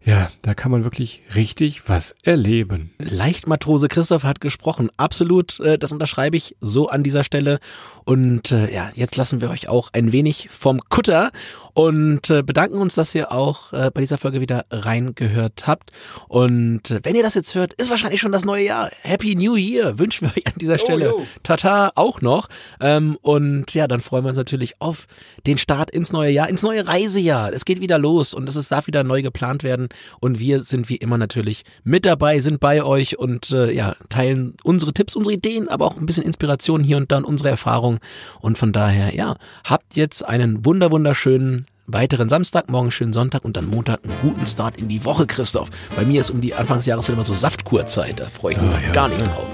Ja, 0.03 0.29
da 0.43 0.53
kann 0.53 0.69
man 0.71 0.83
wirklich 0.83 1.23
richtig 1.33 1.89
was 1.89 2.13
erleben. 2.21 2.91
Leichtmatrose 2.99 3.87
Christoph 3.87 4.23
hat 4.23 4.39
gesprochen. 4.39 4.91
Absolut, 4.97 5.59
äh, 5.61 5.79
das 5.79 5.91
unterschreibe 5.91 6.37
ich 6.37 6.55
so 6.61 6.89
an 6.89 7.01
dieser 7.01 7.23
Stelle. 7.23 7.59
Und 8.03 8.51
äh, 8.51 8.71
ja, 8.71 8.91
jetzt 8.93 9.15
lassen 9.15 9.41
wir 9.41 9.49
euch 9.49 9.67
auch 9.67 9.89
ein 9.93 10.11
wenig 10.11 10.49
vom 10.51 10.79
Kutter 10.89 11.31
und 11.73 12.29
äh, 12.29 12.43
bedanken 12.43 12.77
uns, 12.77 12.93
dass 12.93 13.15
ihr 13.15 13.31
auch 13.31 13.71
bei 13.71 14.01
dieser 14.01 14.17
Folge 14.17 14.41
wieder 14.41 14.65
reingehört 14.69 15.67
habt. 15.67 15.91
Und 16.27 16.99
wenn 17.03 17.15
ihr 17.15 17.23
das 17.23 17.33
jetzt 17.33 17.55
hört, 17.55 17.73
ist 17.73 17.89
wahrscheinlich 17.89 18.21
schon 18.21 18.31
das 18.31 18.45
neue 18.45 18.65
Jahr. 18.65 18.91
Happy 19.01 19.35
New 19.35 19.55
Year 19.55 19.97
wünschen 19.99 20.27
wir 20.27 20.37
euch 20.37 20.47
an 20.47 20.53
dieser 20.55 20.77
Stelle. 20.77 21.15
Oh, 21.15 21.25
Tata 21.43 21.91
auch 21.95 22.21
noch. 22.21 22.47
Ähm, 22.79 23.17
und 23.21 23.73
ja, 23.73 23.87
dann 23.87 24.01
freuen 24.01 24.23
wir 24.23 24.29
uns 24.29 24.37
natürlich 24.37 24.64
auf 24.79 25.07
den 25.45 25.57
Start 25.57 25.91
ins 25.91 26.11
neue 26.11 26.31
Jahr, 26.31 26.49
ins 26.49 26.63
neue 26.63 26.87
Reisejahr. 26.87 27.53
Es 27.53 27.65
geht 27.65 27.81
wieder 27.81 27.97
los 27.97 28.33
und 28.33 28.49
es 28.49 28.67
darf 28.67 28.87
wieder 28.87 29.03
neu 29.03 29.21
geplant 29.21 29.63
werden. 29.63 29.89
Und 30.19 30.39
wir 30.39 30.61
sind 30.61 30.89
wie 30.89 30.97
immer 30.97 31.17
natürlich 31.17 31.63
mit 31.83 32.05
dabei, 32.05 32.39
sind 32.39 32.59
bei 32.59 32.83
euch 32.83 33.17
und 33.17 33.51
äh, 33.51 33.71
ja, 33.71 33.95
teilen 34.09 34.55
unsere 34.63 34.93
Tipps, 34.93 35.15
unsere 35.15 35.35
Ideen, 35.35 35.69
aber 35.69 35.85
auch 35.85 35.97
ein 35.97 36.05
bisschen 36.05 36.23
Inspiration 36.23 36.83
hier 36.83 36.97
und 36.97 37.11
da 37.11 37.17
und 37.17 37.25
unsere 37.25 37.49
Erfahrungen. 37.49 37.99
Und 38.39 38.57
von 38.57 38.73
daher, 38.73 39.15
ja, 39.15 39.35
habt 39.67 39.95
jetzt 39.95 40.25
einen 40.25 40.65
wunder 40.65 40.91
wunderschönen 40.91 41.65
weiteren 41.87 42.29
Samstag, 42.29 42.69
morgen 42.69 42.91
schönen 42.91 43.13
Sonntag 43.13 43.45
und 43.45 43.57
dann 43.57 43.67
Montag 43.67 43.99
einen 44.03 44.13
guten 44.21 44.45
Start 44.47 44.77
in 44.77 44.87
die 44.87 45.05
Woche, 45.05 45.27
Christoph. 45.27 45.69
Bei 45.95 46.03
mir 46.03 46.21
ist 46.21 46.29
um 46.29 46.41
die 46.41 46.53
Anfangsjahreszeit 46.53 47.13
immer 47.13 47.23
so 47.23 47.33
Saftkurzeit, 47.33 48.19
da 48.19 48.27
freue 48.29 48.53
ich 48.53 48.61
mich 48.61 48.71
oh, 48.71 48.85
ja, 48.85 48.91
gar 48.91 49.07
nicht 49.07 49.19
ja. 49.19 49.27
drauf. 49.27 49.47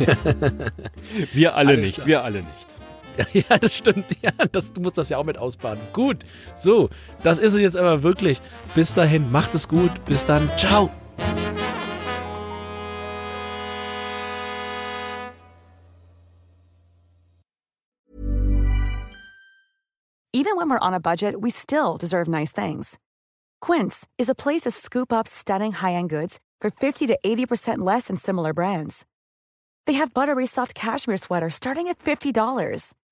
wir 1.32 1.54
alle 1.54 1.68
Alles 1.70 1.80
nicht, 1.80 1.94
klar. 1.94 2.06
wir 2.06 2.24
alle 2.24 2.38
nicht. 2.38 2.67
Ja, 3.32 3.58
das 3.58 3.76
stimmt. 3.76 4.16
Ja, 4.22 4.30
das, 4.52 4.72
du 4.72 4.80
musst 4.80 4.98
das 4.98 5.08
ja 5.08 5.18
auch 5.18 5.24
mit 5.24 5.38
ausbaden. 5.38 5.82
Gut. 5.92 6.24
So, 6.54 6.88
das 7.22 7.38
ist 7.38 7.54
es 7.54 7.60
jetzt 7.60 7.76
aber 7.76 8.02
wirklich. 8.02 8.40
Bis 8.74 8.94
dahin, 8.94 9.30
macht 9.30 9.54
es 9.54 9.68
gut. 9.68 9.92
Bis 10.04 10.24
dann. 10.24 10.50
Ciao. 10.56 10.90
Even 20.34 20.56
when 20.56 20.70
we're 20.70 20.78
on 20.78 20.94
a 20.94 21.00
budget, 21.00 21.40
we 21.40 21.50
still 21.50 21.96
deserve 21.96 22.28
nice 22.28 22.52
things. 22.52 22.96
Quince 23.60 24.06
is 24.18 24.28
a 24.28 24.34
place 24.34 24.62
to 24.62 24.70
scoop 24.70 25.12
up 25.12 25.26
stunning 25.26 25.72
high-end 25.72 26.10
goods 26.10 26.38
for 26.60 26.70
50 26.70 27.06
to 27.08 27.18
80% 27.24 27.78
less 27.78 28.06
than 28.06 28.16
similar 28.16 28.54
brands. 28.54 29.04
They 29.86 29.94
have 29.94 30.14
buttery 30.14 30.46
soft 30.46 30.74
cashmere 30.74 31.16
sweaters 31.16 31.54
starting 31.54 31.88
at 31.88 31.98
$50 31.98 32.32